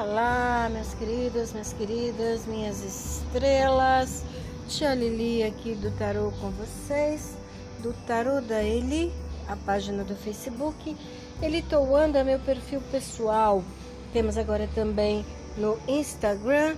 Olá, 0.00 0.70
meus 0.72 0.94
queridos, 0.94 1.50
minhas 1.50 1.72
queridas, 1.72 2.46
minhas 2.46 2.84
estrelas. 2.84 4.22
Tia 4.68 4.94
Lili 4.94 5.42
aqui 5.42 5.74
do 5.74 5.90
Tarô 5.90 6.32
com 6.40 6.50
vocês, 6.50 7.36
do 7.82 7.92
Tarô 8.06 8.40
da 8.40 8.62
Eli, 8.62 9.12
a 9.48 9.56
página 9.56 10.04
do 10.04 10.14
Facebook. 10.14 10.96
Eli 11.42 11.62
Toanda, 11.62 12.22
meu 12.22 12.38
perfil 12.38 12.80
pessoal. 12.92 13.64
Temos 14.12 14.38
agora 14.38 14.68
também 14.72 15.26
no 15.56 15.76
Instagram, 15.88 16.76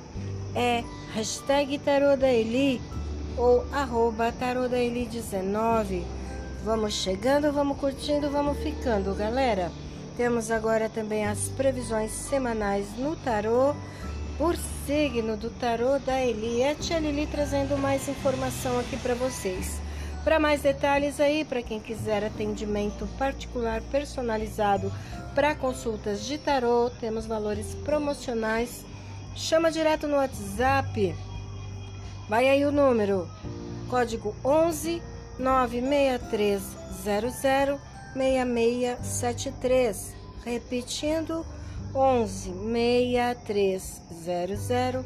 é 0.55 0.82
hashtag 1.12 1.79
Tarô 1.80 2.16
da 2.16 2.32
Eli 2.32 2.80
ou 3.37 3.66
arroba 3.71 4.32
Tarô 4.32 4.66
da 4.66 4.79
Eli 4.79 5.05
19. 5.05 6.07
Vamos 6.64 6.95
chegando, 6.95 7.52
vamos 7.52 7.77
curtindo, 7.77 8.30
vamos 8.30 8.57
ficando, 8.61 9.14
galera. 9.14 9.71
Temos 10.20 10.50
agora 10.50 10.90
também 10.90 11.24
as 11.24 11.48
previsões 11.48 12.10
semanais 12.10 12.86
no 12.98 13.16
tarô 13.16 13.74
por 14.36 14.54
signo 14.84 15.34
do 15.34 15.48
tarô 15.48 15.98
da 15.98 16.22
Eli. 16.22 16.60
É 16.60 16.72
a 16.72 16.98
Lili 16.98 17.26
trazendo 17.26 17.79
mais 17.79 18.06
informação 18.06 18.79
aqui 18.79 18.98
para 18.98 19.14
vocês. 19.14 19.80
Para 20.22 20.38
mais 20.38 20.60
detalhes 20.60 21.18
aí, 21.20 21.43
para 21.43 21.62
quem 21.62 21.80
quiser 21.80 22.22
atendimento 22.22 23.08
particular 23.16 23.80
personalizado 23.90 24.93
para 25.34 25.54
consultas 25.54 26.26
de 26.26 26.36
tarô, 26.36 26.90
temos 27.00 27.24
valores 27.24 27.74
promocionais. 27.76 28.84
Chama 29.34 29.71
direto 29.71 30.07
no 30.07 30.16
WhatsApp. 30.16 31.16
Vai 32.28 32.46
aí 32.46 32.66
o 32.66 32.70
número, 32.70 33.27
código 33.88 34.36
11 34.44 35.02
96300 35.38 37.89
6673. 38.14 40.14
Repetindo, 40.45 41.47
11 41.94 42.50
6300 42.50 45.05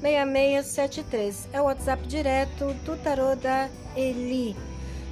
6673. 0.00 1.48
É 1.52 1.60
o 1.60 1.64
WhatsApp 1.64 2.06
direto 2.06 2.72
do 2.84 2.96
Tarô 3.02 3.34
da 3.34 3.68
Eli. 3.96 4.54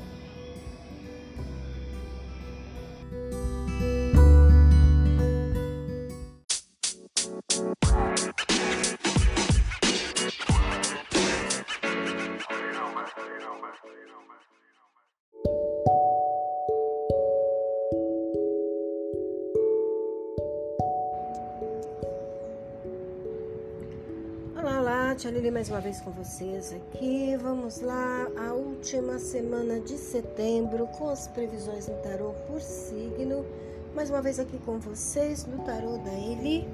Mais 25.59 25.69
uma 25.69 25.81
vez 25.81 25.99
com 25.99 26.11
vocês 26.11 26.71
aqui. 26.71 27.35
Vamos 27.35 27.81
lá, 27.81 28.29
a 28.47 28.53
última 28.53 29.19
semana 29.19 29.77
de 29.81 29.97
setembro 29.97 30.87
com 30.97 31.09
as 31.09 31.27
previsões 31.27 31.85
no 31.85 31.95
tarô 31.95 32.33
por 32.47 32.61
signo. 32.61 33.45
Mais 33.93 34.09
uma 34.09 34.21
vez 34.21 34.39
aqui 34.39 34.57
com 34.59 34.79
vocês 34.79 35.45
no 35.45 35.57
tarô 35.65 35.97
da 35.97 36.13
Eli. 36.13 36.65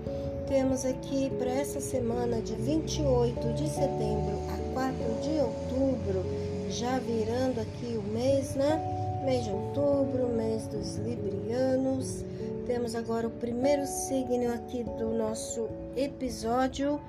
Temos 0.48 0.86
aqui 0.86 1.32
para 1.40 1.50
essa 1.50 1.80
semana 1.80 2.40
de 2.44 2.54
28 2.54 3.54
de 3.54 3.68
setembro 3.68 4.38
a 4.54 4.74
4 4.76 4.98
de 5.24 5.40
outubro, 5.40 6.24
já 6.70 7.00
virando 7.00 7.62
aqui 7.62 7.98
o 7.98 8.04
mês, 8.14 8.54
né? 8.54 8.80
Mês 9.26 9.46
de 9.46 9.50
outubro, 9.50 10.28
mês 10.28 10.68
dos 10.68 10.98
librianos. 10.98 12.24
Temos 12.68 12.94
agora 12.94 13.26
o 13.26 13.32
primeiro 13.32 13.88
signo 13.88 14.54
aqui 14.54 14.84
do 14.84 15.10
nosso 15.10 15.68
episódio 15.98 17.02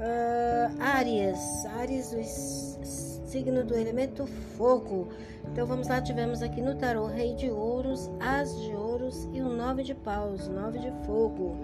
Uh, 0.00 0.80
Áries, 0.80 1.66
Áries, 1.78 2.10
do 2.10 2.86
signo 3.28 3.62
do 3.62 3.76
elemento 3.76 4.26
fogo. 4.56 5.08
Então 5.52 5.66
vamos 5.66 5.88
lá, 5.88 6.00
tivemos 6.00 6.42
aqui 6.42 6.62
no 6.62 6.74
tarô 6.74 7.04
Rei 7.04 7.34
de 7.34 7.50
Ouros, 7.50 8.10
As 8.18 8.58
de 8.62 8.74
Ouros 8.74 9.28
e 9.30 9.42
o 9.42 9.50
Nove 9.50 9.82
de 9.82 9.94
Paus, 9.94 10.48
Nove 10.48 10.78
de 10.78 10.90
Fogo. 11.04 11.54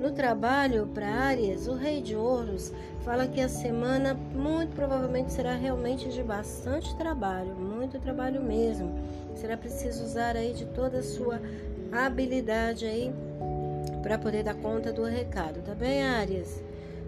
No 0.00 0.12
trabalho 0.12 0.86
para 0.94 1.06
Áries, 1.06 1.66
o 1.66 1.74
Rei 1.74 2.00
de 2.00 2.16
Ouros 2.16 2.72
fala 3.04 3.26
que 3.26 3.42
a 3.42 3.50
semana 3.50 4.14
muito 4.14 4.74
provavelmente 4.74 5.30
será 5.30 5.54
realmente 5.54 6.08
de 6.08 6.22
bastante 6.22 6.96
trabalho, 6.96 7.54
muito 7.54 8.00
trabalho 8.00 8.42
mesmo. 8.42 8.94
Será 9.34 9.58
preciso 9.58 10.02
usar 10.04 10.36
aí 10.36 10.54
de 10.54 10.64
toda 10.64 11.00
a 11.00 11.02
sua 11.02 11.38
habilidade 11.92 12.86
aí 12.86 13.12
para 14.02 14.16
poder 14.16 14.42
dar 14.42 14.54
conta 14.54 14.90
do 14.90 15.04
recado, 15.04 15.60
tá 15.60 15.74
bem, 15.74 16.02
Áries? 16.02 16.63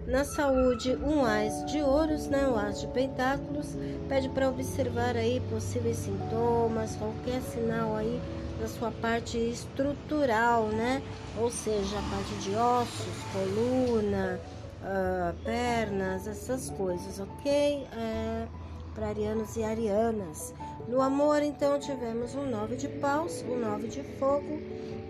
Na 0.07 0.23
saúde, 0.23 0.95
um 0.95 1.25
as 1.25 1.65
de 1.65 1.81
ouros, 1.81 2.27
né? 2.27 2.47
O 2.47 2.55
as 2.55 2.79
de 2.79 2.87
pentáculos, 2.87 3.75
pede 4.07 4.29
para 4.29 4.47
observar 4.47 5.17
aí 5.17 5.41
possíveis 5.49 5.97
sintomas, 5.97 6.95
qualquer 6.95 7.41
sinal 7.41 7.93
aí 7.93 8.21
da 8.57 8.69
sua 8.69 8.89
parte 8.89 9.37
estrutural, 9.37 10.67
né? 10.67 11.03
Ou 11.37 11.51
seja, 11.51 11.99
a 11.99 12.01
parte 12.03 12.33
de 12.35 12.55
ossos, 12.55 13.23
coluna, 13.33 14.39
uh, 14.81 15.43
pernas, 15.43 16.25
essas 16.25 16.69
coisas, 16.69 17.19
ok? 17.19 17.85
É, 17.91 18.47
para 18.95 19.07
arianos 19.07 19.57
e 19.57 19.63
arianas. 19.65 20.53
No 20.87 21.01
amor, 21.01 21.41
então, 21.43 21.77
tivemos 21.79 22.33
um 22.33 22.49
nove 22.49 22.77
de 22.77 22.87
paus, 22.87 23.43
um 23.45 23.59
nove 23.59 23.89
de 23.89 24.03
fogo, 24.17 24.57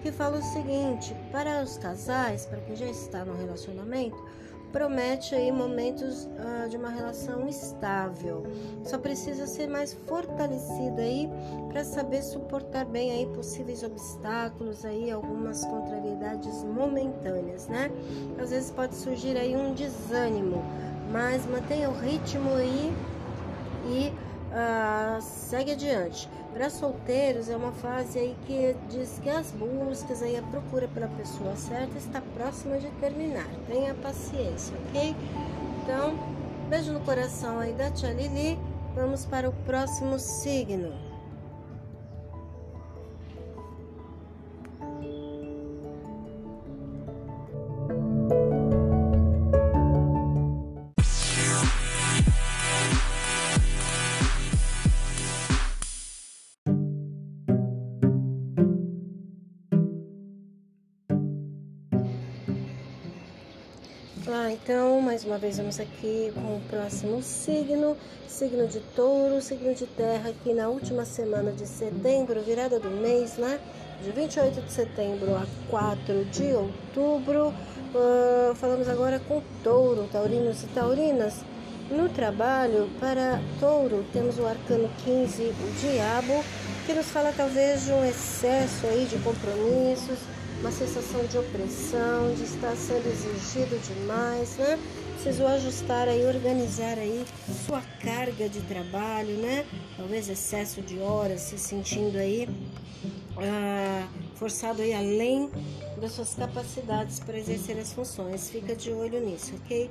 que 0.02 0.12
fala 0.12 0.40
o 0.40 0.42
seguinte: 0.42 1.16
para 1.32 1.62
os 1.62 1.78
casais, 1.78 2.48
para 2.48 2.62
quem 2.62 2.76
já 2.76 2.88
está 2.88 3.24
no 3.24 3.38
relacionamento, 3.38 4.18
promete 4.72 5.36
aí 5.36 5.52
momentos 5.52 6.26
uh, 6.26 6.70
de 6.70 6.78
uma 6.78 6.90
relação 6.90 7.48
estável. 7.48 8.44
Só 8.84 8.98
precisa 8.98 9.48
ser 9.48 9.68
mais 9.68 9.94
fortalecida 9.94 11.02
aí 11.02 11.30
para 11.70 11.84
saber 11.84 12.22
suportar 12.22 12.86
bem 12.86 13.12
aí 13.12 13.26
possíveis 13.28 13.84
obstáculos 13.84 14.86
aí, 14.86 15.12
algumas 15.12 15.64
contrariedades 15.66 16.64
momentâneas, 16.64 17.68
né? 17.68 17.92
Às 18.42 18.50
vezes 18.52 18.72
pode 18.72 18.96
surgir 18.96 19.38
aí 19.38 19.56
um 19.56 19.74
desânimo, 19.74 20.64
mas 21.12 21.46
mantenha 21.46 21.90
o 21.90 21.94
ritmo 21.94 22.54
aí 22.56 22.94
e 23.86 24.12
uh, 24.52 25.22
segue 25.22 25.72
adiante. 25.72 26.30
Para 26.54 26.70
solteiros 26.70 27.50
é 27.50 27.56
uma 27.56 27.72
fase 27.72 28.18
aí 28.18 28.36
que 28.46 28.76
diz 28.90 29.20
que 29.22 29.30
as 29.30 29.52
buscas 29.52 30.24
aí 30.24 30.36
a 30.38 30.42
procura 30.42 30.88
pela 30.88 31.08
pessoa 31.08 31.56
certa 31.56 31.98
está 31.98 32.22
próxima 32.36 32.78
de 32.78 32.90
terminar. 33.00 33.48
Tenha 33.68 33.94
paciência, 33.94 34.76
ok? 34.88 35.16
Então, 35.84 36.18
beijo 36.70 36.92
no 36.92 37.00
coração 37.02 37.60
aí 37.60 37.74
da 37.74 37.92
Tia 37.92 38.12
Lili. 38.12 38.58
Vamos 38.96 39.26
para 39.26 39.48
o 39.48 39.54
próximo 39.66 40.18
signo. 40.18 41.07
Então, 64.70 65.00
mais 65.00 65.24
uma 65.24 65.38
vez 65.38 65.56
vamos 65.56 65.80
aqui 65.80 66.30
com 66.36 66.58
o 66.58 66.62
próximo 66.70 67.24
signo, 67.24 67.96
signo 68.28 68.68
de 68.68 68.82
touro, 68.98 69.42
signo 69.42 69.74
de 69.74 69.86
terra, 69.86 70.30
aqui 70.30 70.54
na 70.54 70.68
última 70.68 71.06
semana 71.06 71.54
de 71.54 71.66
setembro, 71.66 72.42
virada 72.42 72.78
do 72.78 72.90
mês, 72.90 73.38
né? 73.38 73.62
De 74.04 74.12
28 74.12 74.60
de 74.60 74.70
setembro 74.70 75.38
a 75.38 75.48
4 75.70 76.26
de 76.26 76.52
outubro. 76.52 77.54
Uh, 77.96 78.54
falamos 78.56 78.90
agora 78.90 79.22
com 79.26 79.42
touro, 79.64 80.06
taurinos 80.12 80.62
e 80.64 80.68
taurinas. 80.68 81.36
No 81.90 82.10
trabalho, 82.10 82.90
para 83.00 83.40
touro, 83.62 84.04
temos 84.12 84.38
o 84.38 84.46
arcano 84.46 84.90
15, 85.06 85.44
o 85.44 85.72
diabo, 85.80 86.44
que 86.86 86.94
nos 86.94 87.06
fala 87.06 87.32
talvez 87.32 87.86
de 87.86 87.94
um 87.94 88.04
excesso 88.04 88.86
aí 88.88 89.06
de 89.06 89.18
compromissos, 89.20 90.20
uma 90.60 90.72
sensação 90.72 91.24
de 91.26 91.38
opressão, 91.38 92.34
de 92.36 92.44
estar 92.44 92.76
sendo 92.76 93.08
exigido 93.08 93.80
demais, 93.80 94.58
né? 94.58 94.80
Precisou 95.14 95.48
ajustar 95.48 96.08
aí, 96.08 96.26
organizar 96.26 96.98
aí 96.98 97.26
sua 97.66 97.82
carga 98.02 98.50
de 98.50 98.62
trabalho, 98.62 99.38
né? 99.38 99.66
Talvez 99.96 100.30
excesso 100.30 100.82
de 100.82 101.00
horas, 101.00 101.42
se 101.42 101.58
sentindo 101.58 102.18
aí 102.18 102.48
ah, 103.38 104.08
forçado 104.38 104.82
aí 104.82 104.94
além 104.94 105.50
das 106.00 106.12
suas 106.12 106.36
capacidades 106.36 107.20
para 107.20 107.38
exercer 107.38 107.78
as 107.80 107.92
funções. 107.92 108.50
Fica 108.50 108.76
de 108.76 108.92
olho 108.92 109.20
nisso, 109.20 109.54
ok? 109.56 109.90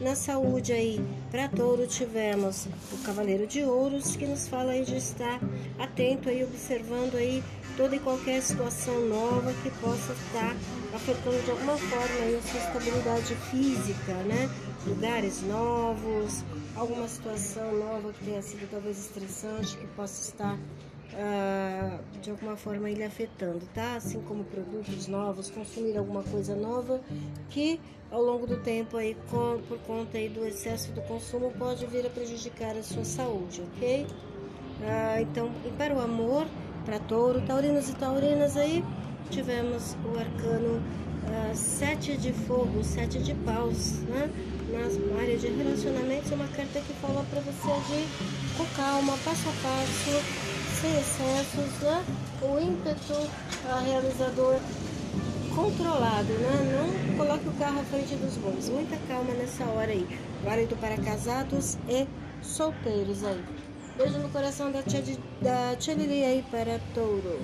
Na 0.00 0.14
saúde 0.14 0.72
aí, 0.72 1.00
para 1.30 1.48
touro 1.48 1.86
tivemos 1.86 2.66
o 2.92 2.98
Cavaleiro 3.04 3.46
de 3.46 3.64
Ouros, 3.64 4.14
que 4.14 4.26
nos 4.26 4.46
fala 4.46 4.72
aí 4.72 4.84
de 4.84 4.96
estar 4.96 5.40
atento 5.78 6.28
aí, 6.28 6.44
observando 6.44 7.16
aí 7.16 7.42
toda 7.76 7.96
e 7.96 8.00
qualquer 8.00 8.40
situação 8.42 9.00
nova 9.06 9.52
que 9.62 9.70
possa 9.80 10.12
estar 10.12 10.56
afetando 10.94 11.42
de 11.42 11.50
alguma 11.50 11.76
forma 11.76 12.24
aí 12.24 12.36
a 12.36 12.42
sua 12.42 12.60
estabilidade 12.60 13.34
física, 13.50 14.14
né? 14.24 14.48
Lugares 14.86 15.42
novos, 15.42 16.44
alguma 16.76 17.06
situação 17.08 17.76
nova 17.76 18.12
que 18.12 18.24
tenha 18.24 18.42
sido 18.42 18.68
talvez 18.70 18.98
estressante, 18.98 19.76
que 19.76 19.86
possa 19.88 20.30
estar 20.30 20.58
ah, 21.14 21.98
de 22.20 22.30
alguma 22.30 22.56
forma 22.56 22.90
ele 22.90 23.02
afetando, 23.02 23.60
tá? 23.74 23.96
Assim 23.96 24.20
como 24.22 24.44
produtos 24.44 25.06
novos, 25.06 25.50
consumir 25.50 25.96
alguma 25.96 26.22
coisa 26.22 26.54
nova 26.54 27.00
que 27.50 27.80
ao 28.10 28.22
longo 28.22 28.46
do 28.46 28.56
tempo 28.58 28.96
aí, 28.96 29.16
com, 29.30 29.60
por 29.68 29.78
conta 29.80 30.18
aí 30.18 30.28
do 30.28 30.46
excesso 30.46 30.92
do 30.92 31.02
consumo, 31.02 31.52
pode 31.58 31.84
vir 31.86 32.06
a 32.06 32.10
prejudicar 32.10 32.76
a 32.76 32.82
sua 32.82 33.04
saúde, 33.04 33.62
ok? 33.62 34.06
Ah, 34.82 35.20
então, 35.20 35.50
e 35.66 35.70
para 35.72 35.94
o 35.94 36.00
amor, 36.00 36.46
para 36.84 36.98
touro, 36.98 37.40
taurinos 37.42 37.88
e 37.90 37.94
taurinas 37.94 38.56
aí, 38.56 38.82
tivemos 39.30 39.94
o 40.04 40.18
arcano 40.18 40.76
uh, 40.78 41.54
sete 41.54 42.16
de 42.16 42.32
fogo, 42.32 42.82
sete 42.82 43.18
de 43.18 43.34
paus, 43.34 44.00
né? 44.08 44.30
Na 44.70 45.20
área 45.20 45.36
de 45.36 45.48
relacionamentos, 45.48 46.30
uma 46.30 46.46
carta 46.48 46.80
que 46.80 46.92
fala 46.94 47.24
para 47.30 47.40
você 47.40 47.70
agir 47.70 48.06
com 48.56 48.64
calma, 48.76 49.16
passo 49.24 49.48
a 49.48 49.52
passo, 49.62 50.47
sem 50.80 50.92
excessos, 50.92 51.80
né? 51.82 52.04
O 52.40 52.60
ímpeto 52.60 53.14
uh, 53.14 53.84
realizador 53.84 54.58
controlado, 55.54 56.32
né? 56.34 56.76
Não 56.76 57.16
coloque 57.16 57.48
o 57.48 57.52
carro 57.52 57.80
à 57.80 57.84
frente 57.84 58.14
dos 58.14 58.36
bois. 58.36 58.68
Muita 58.68 58.96
calma 59.08 59.34
nessa 59.34 59.64
hora 59.64 59.90
aí. 59.90 60.06
Válido 60.44 60.76
para 60.76 60.96
casados 60.96 61.76
e 61.88 62.06
solteiros 62.42 63.24
aí. 63.24 63.44
Beijo 63.96 64.18
no 64.18 64.28
coração 64.28 64.70
da 64.70 64.82
tia, 64.82 65.02
da 65.42 65.74
tia 65.76 65.94
Lili 65.94 66.24
aí 66.24 66.44
para 66.48 66.78
touro. 66.94 67.40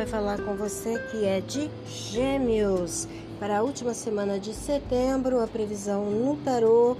Vai 0.00 0.06
falar 0.06 0.40
com 0.40 0.54
você 0.54 0.98
que 1.10 1.26
é 1.26 1.42
de 1.42 1.70
Gêmeos. 1.86 3.06
Para 3.38 3.58
a 3.58 3.62
última 3.62 3.92
semana 3.92 4.38
de 4.38 4.54
setembro, 4.54 5.42
a 5.42 5.46
previsão 5.46 6.06
no 6.06 6.36
tarô 6.36 6.96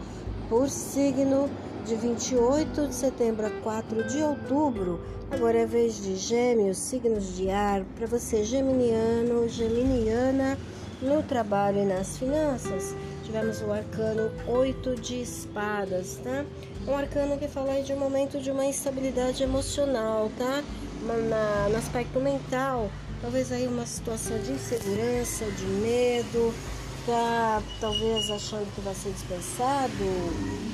por 0.50 0.68
signo 0.68 1.48
de 1.86 1.94
28 1.94 2.88
de 2.88 2.94
setembro 2.94 3.46
a 3.46 3.50
4 3.62 4.06
de 4.06 4.22
outubro. 4.22 5.00
Agora 5.30 5.60
é 5.60 5.64
vez 5.64 6.02
de 6.02 6.14
Gêmeos, 6.14 6.76
signos 6.76 7.34
de 7.34 7.48
ar, 7.48 7.86
para 7.96 8.06
você 8.06 8.44
geminiano, 8.44 9.48
geminiana, 9.48 10.58
no 11.00 11.22
trabalho 11.22 11.78
e 11.78 11.86
nas 11.86 12.18
finanças. 12.18 12.94
Tivemos 13.24 13.62
o 13.62 13.72
arcano 13.72 14.30
8 14.46 14.96
de 14.96 15.22
espadas, 15.22 16.20
tá? 16.22 16.44
Um 16.86 16.94
arcano 16.94 17.38
que 17.38 17.48
fala 17.48 17.80
de 17.80 17.94
um 17.94 17.98
momento 17.98 18.38
de 18.38 18.50
uma 18.50 18.66
instabilidade 18.66 19.42
emocional, 19.42 20.30
tá? 20.36 20.62
Na, 21.02 21.68
no 21.68 21.76
aspecto 21.76 22.20
mental, 22.20 22.90
talvez 23.20 23.52
aí 23.52 23.66
uma 23.66 23.86
situação 23.86 24.38
de 24.38 24.52
insegurança, 24.52 25.44
de 25.44 25.64
medo, 25.64 26.54
tá 27.06 27.62
talvez 27.80 28.30
achando 28.30 28.72
que 28.74 28.80
vai 28.80 28.94
ser 28.94 29.12
dispensado, 29.12 29.92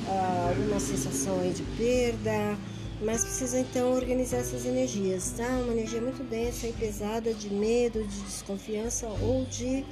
ah, 0.07 0.53
uma 0.67 0.79
sensação 0.79 1.39
aí 1.39 1.51
de 1.51 1.63
perda, 1.77 2.57
mas 3.01 3.23
precisa 3.23 3.59
então 3.59 3.93
organizar 3.93 4.37
essas 4.37 4.65
energias, 4.65 5.33
tá? 5.37 5.47
Uma 5.63 5.73
energia 5.73 6.01
muito 6.01 6.23
densa 6.23 6.67
e 6.67 6.73
pesada 6.73 7.33
de 7.33 7.49
medo, 7.49 8.03
de 8.03 8.21
desconfiança 8.21 9.07
ou 9.21 9.45
de 9.45 9.85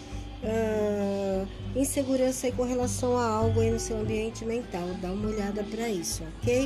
uh, 0.44 1.48
insegurança 1.76 2.48
aí 2.48 2.54
com 2.54 2.64
relação 2.64 3.18
a 3.18 3.28
algo 3.28 3.60
aí 3.60 3.70
no 3.70 3.80
seu 3.80 4.00
ambiente 4.00 4.44
mental. 4.44 4.88
Dá 5.02 5.12
uma 5.12 5.30
olhada 5.30 5.64
para 5.64 5.88
isso, 5.88 6.24
ok? 6.40 6.66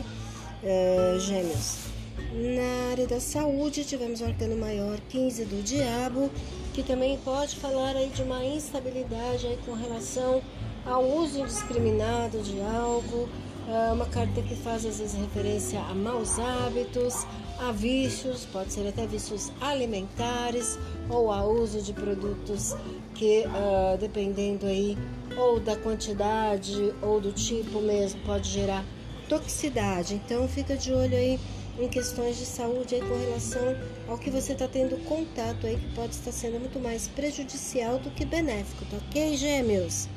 Uh, 0.63 1.19
gêmeos. 1.19 1.98
Na 2.31 2.91
área 2.91 3.07
da 3.07 3.19
saúde, 3.19 3.83
tivemos 3.83 4.21
o 4.21 4.25
arcano 4.25 4.55
maior 4.55 4.99
15 5.09 5.45
do 5.45 5.63
diabo, 5.63 6.29
que 6.73 6.83
também 6.83 7.17
pode 7.17 7.55
falar 7.55 7.95
aí 7.95 8.09
de 8.09 8.21
uma 8.21 8.45
instabilidade 8.45 9.47
aí 9.47 9.57
com 9.65 9.73
relação 9.73 10.39
ao 10.85 11.03
uso 11.03 11.39
indiscriminado 11.39 12.39
de 12.43 12.61
algo, 12.61 13.27
é 13.67 13.91
uma 13.91 14.05
carta 14.05 14.41
que 14.43 14.55
faz 14.55 14.85
às 14.85 14.99
vezes 14.99 15.19
referência 15.19 15.79
a 15.79 15.93
maus 15.93 16.37
hábitos, 16.37 17.25
a 17.59 17.71
vícios, 17.71 18.45
pode 18.45 18.73
ser 18.73 18.87
até 18.87 19.05
vícios 19.07 19.51
alimentares 19.59 20.77
ou 21.09 21.31
a 21.31 21.43
uso 21.43 21.81
de 21.81 21.93
produtos 21.93 22.75
que, 23.15 23.43
uh, 23.45 23.97
dependendo 23.99 24.65
aí 24.65 24.97
ou 25.35 25.59
da 25.59 25.75
quantidade 25.75 26.93
ou 27.01 27.19
do 27.19 27.31
tipo 27.31 27.81
mesmo, 27.81 28.21
pode 28.21 28.49
gerar 28.49 28.85
toxicidade. 29.27 30.15
Então 30.15 30.47
fica 30.47 30.75
de 30.75 30.91
olho 30.91 31.15
aí 31.15 31.39
em 31.79 31.87
questões 31.87 32.37
de 32.37 32.45
saúde 32.45 32.95
aí 32.95 33.01
com 33.01 33.17
relação 33.17 33.75
ao 34.07 34.17
que 34.17 34.29
você 34.29 34.53
está 34.53 34.67
tendo 34.67 34.97
contato 35.05 35.65
aí, 35.65 35.77
que 35.77 35.95
pode 35.95 36.13
estar 36.13 36.31
sendo 36.31 36.59
muito 36.59 36.79
mais 36.79 37.07
prejudicial 37.07 37.97
do 37.99 38.11
que 38.11 38.25
benéfico, 38.25 38.85
tá 38.85 38.97
ok, 38.97 39.37
gêmeos? 39.37 40.07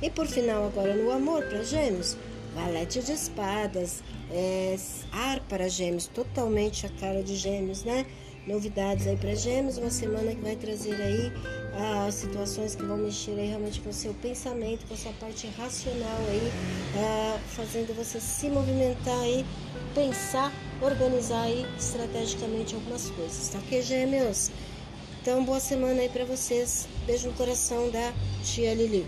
E 0.00 0.10
por 0.10 0.26
final, 0.26 0.66
agora 0.66 0.94
no 0.94 1.10
amor 1.10 1.44
para 1.44 1.62
gêmeos, 1.62 2.16
valete 2.54 3.02
de 3.02 3.12
espadas, 3.12 4.02
é, 4.30 4.76
ar 5.12 5.40
para 5.40 5.68
gêmeos, 5.68 6.06
totalmente 6.06 6.86
a 6.86 6.88
cara 6.88 7.22
de 7.22 7.36
gêmeos, 7.36 7.84
né? 7.84 8.06
Novidades 8.46 9.08
aí 9.08 9.16
para 9.16 9.34
gêmeos, 9.34 9.76
uma 9.76 9.90
semana 9.90 10.32
que 10.32 10.40
vai 10.40 10.54
trazer 10.54 10.94
aí 10.94 11.32
ah, 11.74 12.08
situações 12.12 12.76
que 12.76 12.82
vão 12.84 12.96
mexer 12.96 13.32
aí 13.32 13.48
realmente 13.48 13.80
com 13.80 13.90
o 13.90 13.92
seu 13.92 14.14
pensamento, 14.14 14.86
com 14.86 14.94
a 14.94 14.96
sua 14.96 15.12
parte 15.14 15.48
racional 15.58 16.18
aí, 16.28 16.52
ah, 16.96 17.38
fazendo 17.48 17.92
você 17.96 18.20
se 18.20 18.48
movimentar 18.48 19.18
aí 19.20 19.44
pensar, 19.94 20.52
organizar 20.80 21.42
aí 21.42 21.66
estrategicamente 21.76 22.76
algumas 22.76 23.10
coisas, 23.10 23.48
tá 23.48 23.58
ok, 23.58 23.82
gêmeos? 23.82 24.50
Então, 25.20 25.44
boa 25.44 25.58
semana 25.58 26.02
aí 26.02 26.08
para 26.08 26.24
vocês. 26.24 26.86
Beijo 27.04 27.26
no 27.26 27.34
coração 27.34 27.90
da 27.90 28.12
tia 28.44 28.72
Lili. 28.74 29.04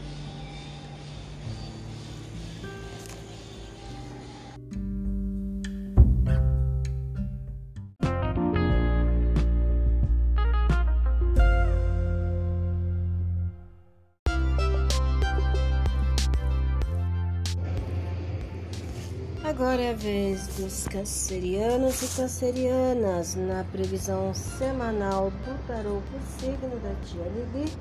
Vez 19.96 20.46
dos 20.48 20.86
cancerianos 20.86 22.02
e 22.02 22.16
cancerianas 22.16 23.34
na 23.34 23.64
previsão 23.64 24.34
semanal 24.34 25.30
do 25.30 25.66
tarô 25.66 26.02
por 26.10 26.20
signo 26.38 26.78
da 26.80 26.94
tia 27.04 27.24
Lili, 27.24 27.72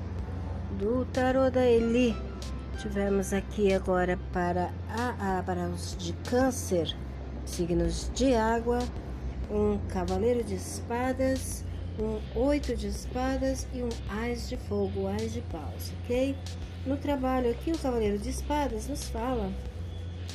do 0.78 1.04
tarô 1.12 1.50
da 1.50 1.66
Eli. 1.66 2.16
Tivemos 2.80 3.32
aqui 3.32 3.74
agora 3.74 4.18
para, 4.32 4.72
a, 4.88 5.42
para 5.44 5.68
os 5.68 5.96
de 5.98 6.14
câncer 6.28 6.96
signos 7.44 8.10
de 8.14 8.34
água, 8.34 8.78
um 9.50 9.78
cavaleiro 9.88 10.42
de 10.42 10.54
espadas, 10.54 11.62
um 11.98 12.40
oito 12.40 12.74
de 12.74 12.88
espadas 12.88 13.66
e 13.74 13.82
um 13.82 13.90
ás 14.08 14.48
de 14.48 14.56
fogo, 14.56 15.06
ás 15.08 15.32
de 15.32 15.42
paus, 15.42 15.92
ok? 16.02 16.34
No 16.86 16.96
trabalho 16.96 17.50
aqui, 17.50 17.70
o 17.70 17.78
cavaleiro 17.78 18.18
de 18.18 18.30
espadas 18.30 18.88
nos 18.88 19.04
fala 19.04 19.52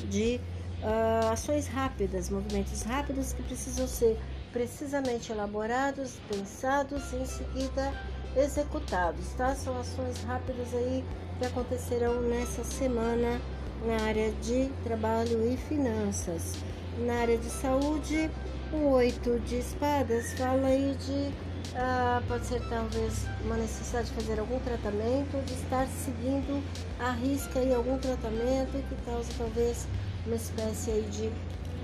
de 0.10 0.40
uh, 0.84 1.32
ações 1.32 1.68
rápidas, 1.68 2.30
movimentos 2.30 2.84
rápidos 2.84 3.34
que 3.34 3.42
precisam 3.44 3.88
ser 3.88 4.20
precisamente 4.52 5.32
elaborados, 5.32 6.20
pensados 6.30 7.12
e 7.14 7.16
em 7.18 7.26
seguida 7.26 7.94
executados, 8.36 9.26
tá? 9.38 9.56
São 9.56 9.80
ações 9.80 10.22
rápidas 10.24 10.74
aí 10.74 11.04
que 11.40 11.46
acontecerão 11.46 12.22
nessa 12.22 12.64
semana 12.64 13.42
na 13.86 14.06
área 14.06 14.32
de 14.34 14.70
trabalho 14.84 15.52
e 15.52 15.58
finanças. 15.58 16.54
Na 17.00 17.16
área 17.16 17.38
de 17.38 17.50
saúde, 17.50 18.30
o 18.72 18.90
oito 18.92 19.40
de 19.42 19.58
espadas 19.58 20.34
fala 20.34 20.68
aí 20.68 20.96
de 21.00 21.34
ah, 21.76 22.22
pode 22.28 22.46
ser 22.46 22.62
talvez 22.70 23.26
uma 23.44 23.58
necessidade 23.58 24.10
de 24.10 24.14
fazer 24.14 24.40
algum 24.40 24.60
tratamento, 24.60 25.44
de 25.46 25.54
estar 25.54 25.88
seguindo 25.88 26.64
a 27.00 27.12
risca 27.12 27.60
aí 27.60 27.74
algum 27.74 27.98
tratamento 27.98 28.88
que 28.88 28.96
causa 29.06 29.32
talvez 29.38 29.88
uma 30.26 30.36
espécie 30.36 30.92
aí 30.92 31.02
de 31.04 31.32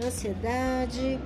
ansiedade, 0.06 1.20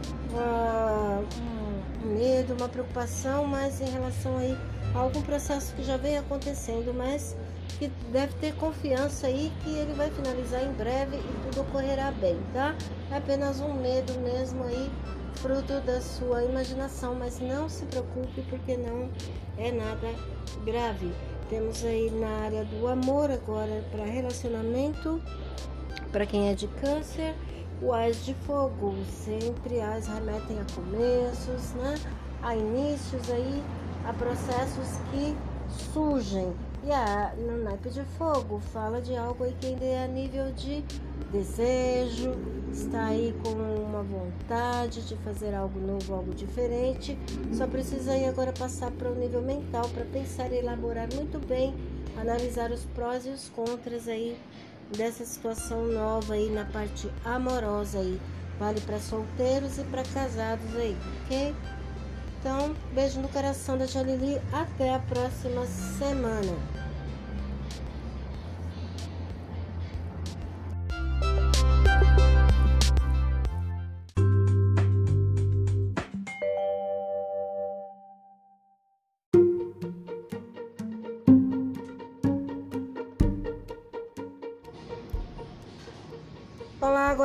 um 2.03 2.07
medo, 2.07 2.55
uma 2.55 2.67
preocupação, 2.67 3.45
mas 3.45 3.79
em 3.81 3.89
relação 3.89 4.37
aí 4.37 4.57
a 4.95 4.99
algum 4.99 5.21
processo 5.21 5.73
que 5.75 5.83
já 5.83 5.97
vem 5.97 6.17
acontecendo, 6.17 6.93
mas 6.93 7.35
que 7.79 7.87
deve 8.11 8.33
ter 8.35 8.53
confiança 8.55 9.27
aí 9.27 9.51
que 9.63 9.69
ele 9.69 9.93
vai 9.93 10.09
finalizar 10.11 10.63
em 10.63 10.71
breve 10.73 11.17
e 11.17 11.43
tudo 11.43 11.61
ocorrerá 11.61 12.11
bem, 12.11 12.37
tá? 12.53 12.75
É 13.11 13.17
apenas 13.17 13.59
um 13.59 13.73
medo 13.73 14.19
mesmo 14.19 14.63
aí, 14.63 14.91
fruto 15.35 15.79
da 15.81 15.99
sua 16.01 16.43
imaginação, 16.43 17.15
mas 17.15 17.39
não 17.39 17.67
se 17.67 17.85
preocupe 17.85 18.41
porque 18.49 18.77
não 18.77 19.09
é 19.57 19.71
nada 19.71 20.13
grave. 20.65 21.11
Temos 21.49 21.83
aí 21.83 22.09
na 22.11 22.45
área 22.45 22.65
do 22.65 22.87
amor 22.87 23.29
agora 23.29 23.83
para 23.91 24.03
relacionamento, 24.03 25.21
para 26.13 26.27
quem 26.27 26.49
é 26.49 26.53
de 26.53 26.67
câncer, 26.67 27.33
o 27.81 27.91
Ás 27.91 28.23
de 28.23 28.35
Fogo, 28.45 28.93
sempre 29.25 29.81
as 29.81 30.07
remetem 30.07 30.59
a 30.59 30.65
começos, 30.75 31.73
né? 31.73 31.95
A 32.43 32.55
inícios 32.55 33.31
aí, 33.31 33.63
a 34.05 34.13
processos 34.13 34.99
que 35.09 35.35
surgem 35.91 36.53
e 36.85 36.91
a, 36.91 37.33
no 37.35 37.63
naipe 37.63 37.89
de 37.89 38.03
fogo 38.17 38.59
fala 38.59 39.01
de 39.01 39.15
algo 39.15 39.43
aí 39.43 39.55
que 39.59 39.67
ainda 39.67 39.85
é 39.85 40.03
a 40.03 40.07
nível 40.07 40.51
de 40.51 40.83
desejo, 41.31 42.35
está 42.71 43.05
aí 43.05 43.33
com 43.43 43.49
uma 43.49 44.03
vontade 44.03 45.01
de 45.07 45.15
fazer 45.17 45.55
algo 45.55 45.79
novo, 45.79 46.13
algo 46.13 46.33
diferente. 46.35 47.17
Só 47.53 47.65
precisa 47.65 48.11
aí 48.11 48.25
agora 48.25 48.51
passar 48.51 48.91
para 48.91 49.09
o 49.09 49.15
nível 49.15 49.41
mental 49.41 49.89
para 49.89 50.05
pensar 50.05 50.51
e 50.51 50.57
elaborar 50.57 51.07
muito 51.15 51.39
bem, 51.47 51.73
analisar 52.17 52.69
os 52.69 52.83
prós 52.93 53.25
e 53.25 53.29
os 53.29 53.49
contras 53.49 54.07
aí 54.07 54.37
dessa 54.95 55.25
situação 55.25 55.85
nova 55.87 56.33
aí 56.33 56.49
na 56.49 56.65
parte 56.65 57.09
amorosa 57.25 57.99
aí. 57.99 58.19
Vale 58.59 58.79
para 58.81 58.99
solteiros 58.99 59.77
e 59.77 59.83
para 59.83 60.03
casados 60.03 60.75
aí, 60.75 60.95
ok? 61.25 61.55
Então, 62.39 62.75
beijo 62.93 63.19
no 63.19 63.29
coração 63.29 63.77
da 63.77 63.87
Tia 63.87 64.03
Lili. 64.03 64.39
Até 64.51 64.93
a 64.93 64.99
próxima 64.99 65.65
semana. 65.97 66.72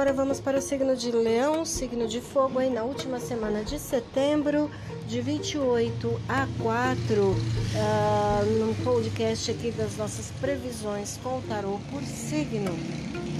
Agora 0.08 0.24
vamos 0.24 0.40
para 0.40 0.58
o 0.58 0.62
signo 0.62 0.96
de 0.96 1.10
Leão, 1.12 1.66
signo 1.66 2.08
de 2.08 2.18
fogo 2.18 2.58
aí 2.58 2.70
na 2.70 2.82
última 2.82 3.20
semana 3.20 3.62
de 3.62 3.78
setembro 3.78 4.70
de 5.06 5.20
28 5.20 6.20
a 6.26 6.48
4, 6.62 7.22
uh, 7.22 7.36
ah, 7.76 8.42
num 8.58 8.72
podcast 8.82 9.50
aqui 9.50 9.70
das 9.70 9.98
nossas 9.98 10.30
previsões 10.40 11.18
com 11.22 11.38
o 11.38 11.42
tarô 11.42 11.78
por 11.90 12.02
signo. 12.02 12.70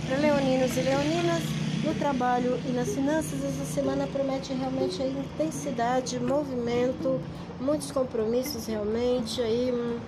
Para 0.06 0.18
leoninos 0.18 0.76
e 0.76 0.80
leoninas, 0.82 1.42
no 1.82 1.94
trabalho 1.94 2.60
e 2.68 2.72
nas 2.72 2.88
finanças, 2.90 3.42
essa 3.42 3.64
semana 3.64 4.06
promete 4.06 4.52
realmente 4.52 5.02
intensidade, 5.02 6.20
movimento, 6.20 7.18
muitos 7.58 7.90
compromissos 7.90 8.66
realmente, 8.66 9.40
aí 9.40 9.72
hum, 9.72 9.98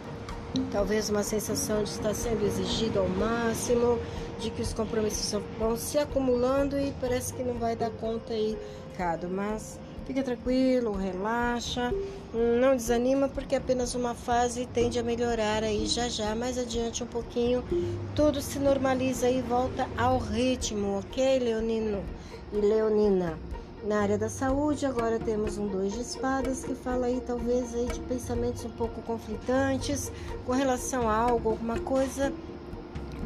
talvez 0.70 1.10
uma 1.10 1.22
sensação 1.22 1.82
de 1.82 1.90
estar 1.90 2.14
sendo 2.14 2.44
exigido 2.44 2.98
ao 2.98 3.08
máximo, 3.08 3.98
de 4.38 4.50
que 4.50 4.62
os 4.62 4.72
compromissos 4.72 5.40
vão 5.58 5.76
se 5.76 5.98
acumulando 5.98 6.78
e 6.78 6.92
parece 7.00 7.32
que 7.34 7.42
não 7.42 7.54
vai 7.54 7.76
dar 7.76 7.90
conta 7.90 8.32
aí, 8.32 8.56
Cado, 8.96 9.28
mas 9.28 9.78
Fica 10.10 10.24
tranquilo, 10.24 10.90
relaxa, 10.90 11.94
não 12.60 12.74
desanima 12.74 13.28
porque 13.28 13.54
é 13.54 13.58
apenas 13.58 13.94
uma 13.94 14.12
fase 14.12 14.66
tende 14.66 14.98
a 14.98 15.04
melhorar 15.04 15.62
aí 15.62 15.86
já 15.86 16.08
já, 16.08 16.34
mais 16.34 16.58
adiante 16.58 17.04
um 17.04 17.06
pouquinho, 17.06 17.62
tudo 18.16 18.42
se 18.42 18.58
normaliza 18.58 19.30
e 19.30 19.40
volta 19.40 19.86
ao 19.96 20.18
ritmo, 20.18 20.98
ok, 20.98 21.38
Leonino 21.38 22.02
e 22.52 22.56
Leonina? 22.56 23.38
Na 23.84 24.00
área 24.02 24.18
da 24.18 24.28
saúde, 24.28 24.84
agora 24.84 25.18
temos 25.18 25.56
um 25.56 25.66
dois 25.66 25.94
de 25.94 26.02
espadas 26.02 26.62
que 26.64 26.74
fala 26.74 27.06
aí 27.06 27.22
talvez 27.26 27.74
aí 27.74 27.86
de 27.86 27.98
pensamentos 28.00 28.62
um 28.64 28.70
pouco 28.70 29.00
conflitantes 29.02 30.12
com 30.44 30.52
relação 30.52 31.08
a 31.08 31.16
algo, 31.16 31.50
alguma 31.50 31.78
coisa 31.78 32.30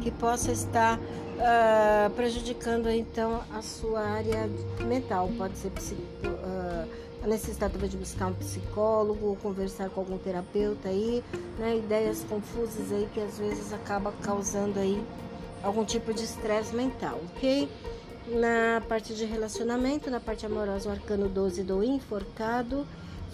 que 0.01 0.09
possa 0.11 0.53
estar 0.53 0.97
uh, 0.97 2.09
prejudicando 2.15 2.89
então 2.89 3.41
a 3.53 3.61
sua 3.61 3.99
área 3.99 4.49
mental. 4.79 5.29
Pode 5.37 5.57
ser 5.57 5.67
uh, 5.67 6.89
a 7.21 7.27
necessidade 7.27 7.77
de 7.89 7.97
buscar 7.97 8.27
um 8.27 8.33
psicólogo, 8.33 9.37
conversar 9.43 9.89
com 9.89 9.99
algum 9.99 10.17
terapeuta 10.17 10.87
aí, 10.87 11.21
né? 11.59 11.77
Ideias 11.77 12.23
confusas 12.29 12.93
aí 12.93 13.09
que 13.13 13.19
às 13.19 13.37
vezes 13.37 13.73
acaba 13.73 14.13
causando 14.21 14.79
aí 14.79 15.03
algum 15.61 15.83
tipo 15.83 16.13
de 16.13 16.23
estresse 16.23 16.73
mental, 16.73 17.19
ok? 17.35 17.67
Na 18.27 18.81
parte 18.89 19.13
de 19.13 19.23
relacionamento, 19.23 20.09
na 20.09 20.19
parte 20.19 20.45
amorosa, 20.45 20.89
o 20.89 20.91
arcano 20.91 21.29
12 21.29 21.63
do 21.63 21.83
enforcado 21.83 22.85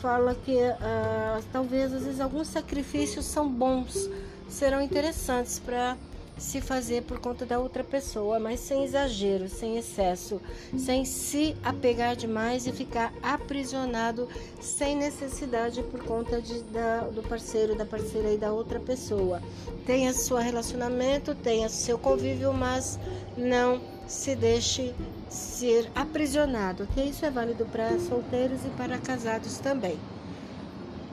fala 0.02 0.36
que 0.36 0.56
uh, 0.56 1.44
talvez 1.52 1.94
às 1.94 2.04
vezes 2.04 2.20
alguns 2.20 2.48
sacrifícios 2.48 3.26
são 3.26 3.48
bons, 3.48 4.10
serão 4.50 4.82
interessantes 4.82 5.60
para 5.60 5.96
se 6.38 6.60
fazer 6.60 7.04
por 7.04 7.20
conta 7.20 7.46
da 7.46 7.60
outra 7.60 7.84
pessoa, 7.84 8.40
mas 8.40 8.60
sem 8.60 8.84
exagero, 8.84 9.48
sem 9.48 9.78
excesso, 9.78 10.42
sem 10.78 11.06
se 11.06 11.56
apegar 11.64 12.16
demais 12.16 12.66
e 12.66 12.72
ficar 12.72 13.14
aprisionado 13.22 14.28
sem 14.60 14.96
necessidade 14.96 15.84
por 15.84 16.04
conta 16.04 16.42
de, 16.42 16.64
da, 16.64 17.02
do 17.02 17.22
parceiro, 17.22 17.76
da 17.76 17.86
parceira 17.86 18.34
e 18.34 18.38
da 18.38 18.52
outra 18.52 18.80
pessoa. 18.80 19.42
Tenha 19.86 20.12
seu 20.14 20.38
relacionamento, 20.38 21.36
tenha 21.36 21.70
seu 21.70 21.98
convívio, 22.00 22.52
mas 22.52 23.00
não 23.38 23.80
se 24.12 24.36
deixe 24.36 24.94
ser 25.30 25.90
aprisionado, 25.96 26.84
ok? 26.84 27.10
Isso 27.10 27.26
é 27.26 27.32
válido 27.32 27.66
para 27.66 27.98
solteiros 27.98 28.60
e 28.66 28.70
para 28.72 28.98
casados 28.98 29.58
também. 29.58 29.98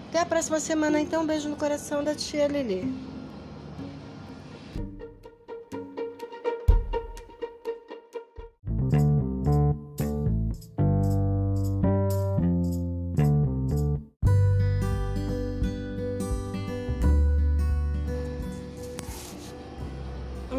Até 0.08 0.18
a 0.20 0.26
próxima 0.26 0.58
semana, 0.58 1.00
então. 1.00 1.22
Um 1.22 1.26
beijo 1.26 1.48
no 1.48 1.56
coração 1.56 2.02
da 2.02 2.14
tia 2.14 2.48
Lili. 2.48 2.92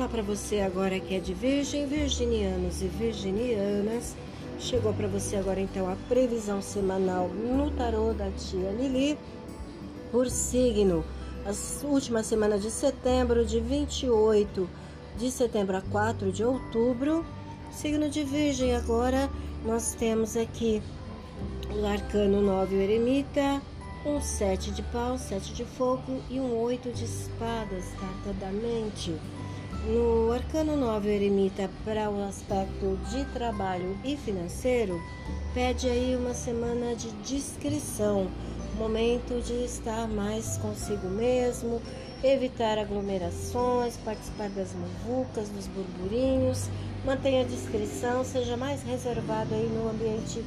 Para 0.09 0.21
você 0.23 0.59
agora 0.59 0.99
que 0.99 1.15
é 1.15 1.19
de 1.19 1.33
Virgem, 1.33 1.85
virginianos 1.85 2.81
e 2.81 2.87
virginianas. 2.87 4.15
Chegou 4.59 4.91
para 4.93 5.07
você 5.07 5.35
agora 5.35 5.61
então 5.61 5.89
a 5.89 5.95
previsão 6.07 6.61
semanal 6.61 7.29
no 7.29 7.71
tarô 7.71 8.11
da 8.13 8.29
tia 8.31 8.71
Lili 8.71 9.17
por 10.11 10.29
signo. 10.29 11.05
As 11.45 11.83
últimas 11.83 12.25
semanas 12.25 12.61
de 12.61 12.71
setembro, 12.71 13.45
de 13.45 13.59
28 13.59 14.69
de 15.17 15.31
setembro 15.31 15.77
a 15.77 15.81
4 15.81 16.31
de 16.31 16.43
outubro. 16.43 17.25
Signo 17.71 18.09
de 18.09 18.23
Virgem 18.23 18.75
agora 18.75 19.29
nós 19.63 19.93
temos 19.93 20.35
aqui 20.35 20.81
o 21.71 21.85
arcano 21.85 22.41
9 22.41 22.75
o 22.75 22.81
eremita, 22.81 23.61
um 24.05 24.19
7 24.19 24.71
de 24.71 24.81
pau, 24.81 25.17
7 25.17 25.53
de 25.53 25.65
fogo 25.65 26.21
e 26.29 26.39
um 26.39 26.57
8 26.57 26.91
de 26.91 27.05
espadas, 27.05 27.85
carta 27.99 28.33
da 28.39 28.51
mente. 28.51 29.15
No 29.87 30.33
arcano 30.33 30.75
9 30.75 31.09
eremita 31.09 31.69
para 31.85 32.09
o 32.09 32.21
aspecto 32.23 32.99
de 33.09 33.23
trabalho 33.33 33.97
e 34.03 34.17
financeiro, 34.17 35.01
pede 35.53 35.87
aí 35.87 36.17
uma 36.17 36.33
semana 36.33 36.93
de 36.95 37.09
discrição, 37.23 38.29
momento 38.77 39.41
de 39.41 39.63
estar 39.63 40.07
mais 40.07 40.57
consigo 40.57 41.07
mesmo, 41.07 41.81
evitar 42.21 42.77
aglomerações, 42.77 43.95
participar 43.97 44.49
das 44.49 44.73
muvucas, 44.73 45.47
dos 45.47 45.67
burburinhos, 45.67 46.69
mantenha 47.05 47.43
a 47.43 47.47
discrição, 47.47 48.25
seja 48.25 48.57
mais 48.57 48.83
reservado 48.83 49.55
aí 49.55 49.67
no 49.67 49.89
ambiente 49.89 50.43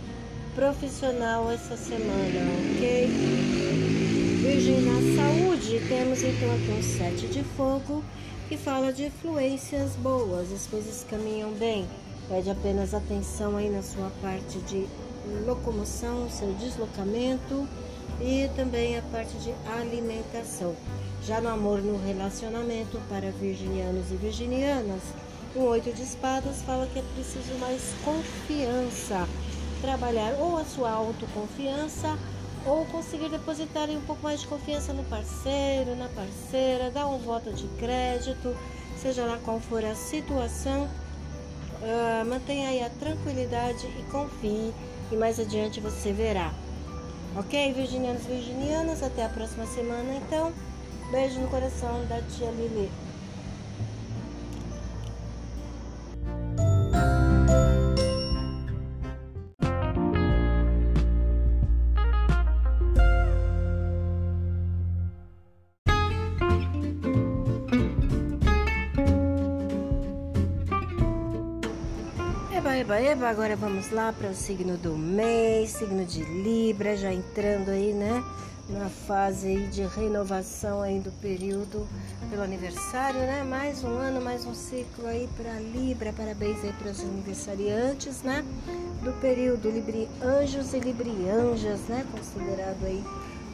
profissional 0.55 1.51
essa 1.51 1.77
semana, 1.77 2.41
ok? 2.77 3.07
Virgem 4.43 4.83
na 4.83 5.01
saúde, 5.17 5.81
temos 5.89 6.23
então 6.23 6.55
aqui 6.55 6.71
um 6.79 6.83
sete 6.83 7.27
de 7.29 7.43
fogo 7.57 8.05
que 8.49 8.57
fala 8.57 8.93
de 8.93 9.07
influências 9.07 9.93
boas, 9.97 10.53
as 10.53 10.67
coisas 10.67 11.05
caminham 11.09 11.53
bem. 11.53 11.87
Pede 12.29 12.51
apenas 12.51 12.95
atenção 12.95 13.57
aí 13.57 13.69
na 13.69 13.83
sua 13.83 14.11
parte 14.21 14.59
de 14.61 14.87
locomoção, 15.47 16.29
seu 16.31 16.53
deslocamento 16.55 17.67
e 18.21 18.49
também 18.55 18.99
a 18.99 19.03
parte 19.03 19.37
de 19.39 19.53
alimentação. 19.67 20.75
Já 21.25 21.41
no 21.41 21.49
amor 21.49 21.81
no 21.83 21.97
relacionamento 22.05 23.01
para 23.09 23.31
virginianos 23.31 24.11
e 24.11 24.17
virginianas, 24.17 25.03
o 25.55 25.61
oito 25.65 25.93
de 25.93 26.03
espadas 26.03 26.63
fala 26.63 26.87
que 26.87 26.99
é 26.99 27.05
preciso 27.15 27.55
mais 27.59 27.95
confiança, 28.05 29.29
trabalhar 29.81 30.35
ou 30.39 30.57
a 30.57 30.65
sua 30.65 30.91
autoconfiança 30.91 32.19
ou 32.67 32.85
conseguir 32.87 33.29
depositar 33.29 33.89
um 33.91 34.01
pouco 34.03 34.23
mais 34.23 34.41
de 34.41 34.47
confiança 34.47 34.93
no 34.93 35.03
parceiro, 35.05 35.97
na 35.97 36.09
parceira, 36.09 36.91
dar 36.91 37.07
um 37.07 37.19
voto 37.19 37.53
de 37.53 37.67
crédito, 37.79 38.57
seja 38.97 39.25
lá 39.25 39.39
qual 39.45 39.59
for 39.61 39.85
a 39.85 39.95
situação, 39.95 40.85
uh, 40.85 42.25
mantenha 42.27 42.69
aí 42.69 42.83
a 42.83 42.91
tranquilidade 42.91 43.87
e 43.87 44.03
confie 44.11 44.73
e 45.11 45.17
mais 45.17 45.41
adiante 45.41 45.81
você 45.81 46.13
verá. 46.13 46.53
Ok, 47.37 47.73
virginianos 47.73 48.25
e 48.27 48.29
virginianas, 48.29 49.03
até 49.03 49.25
a 49.25 49.29
próxima 49.29 49.67
semana 49.67 50.15
então. 50.15 50.53
Beijo 51.11 51.41
no 51.41 51.49
coração 51.49 52.05
da 52.07 52.21
tia 52.23 52.51
Lili. 52.51 52.91
Eba, 72.75 73.01
eba, 73.01 73.29
agora 73.29 73.55
vamos 73.55 73.91
lá 73.91 74.13
para 74.13 74.31
o 74.31 74.35
signo 74.35 74.79
do 74.79 74.97
mês, 74.97 75.71
signo 75.73 76.07
de 76.07 76.25
Libra, 76.25 76.97
já 76.97 77.13
entrando 77.13 77.69
aí, 77.69 77.93
né, 77.93 78.25
na 78.71 78.89
fase 78.89 79.49
aí 79.49 79.67
de 79.69 79.83
renovação 79.83 80.81
aí 80.81 80.99
do 80.99 81.13
período 81.21 81.87
pelo 82.31 82.43
aniversário, 82.43 83.21
né, 83.21 83.45
mais 83.45 83.85
um 83.85 83.99
ano, 83.99 84.23
mais 84.23 84.47
um 84.47 84.55
ciclo 84.55 85.07
aí 85.07 85.29
para 85.37 85.61
Libra, 85.61 86.15
parabéns 86.15 86.65
aí 86.65 86.73
para 86.73 86.91
os 86.91 87.01
aniversariantes, 87.01 88.23
né, 88.23 88.43
do 89.03 89.13
período 89.21 89.71
Libri 89.71 90.09
Anjos 90.23 90.73
e 90.73 90.81
Librianjas, 90.81 91.81
né, 91.83 92.07
considerado 92.11 92.85
aí 92.85 93.05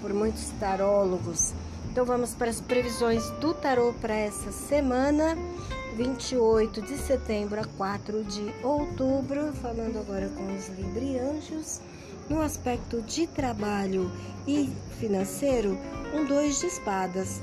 por 0.01 0.15
muitos 0.15 0.49
tarólogos. 0.61 1.53
Então 1.91 2.05
vamos 2.07 2.35
para 2.35 2.51
as 2.51 2.61
previsões 2.61 3.29
do 3.41 3.53
tarô 3.53 3.93
para 4.01 4.15
essa 4.15 4.53
semana. 4.53 5.37
28 5.99 6.81
de 6.81 6.97
setembro 6.97 7.61
a 7.61 7.65
4 7.77 8.23
de 8.23 8.55
outubro, 8.63 9.53
falando 9.55 9.99
agora 9.99 10.29
com 10.29 10.55
os 10.55 10.69
librianjos. 10.69 11.81
No 12.31 12.41
aspecto 12.41 13.03
de 13.03 13.27
trabalho 13.27 14.09
e 14.47 14.71
financeiro, 15.01 15.77
um 16.15 16.25
dois 16.25 16.61
de 16.61 16.67
espadas. 16.67 17.41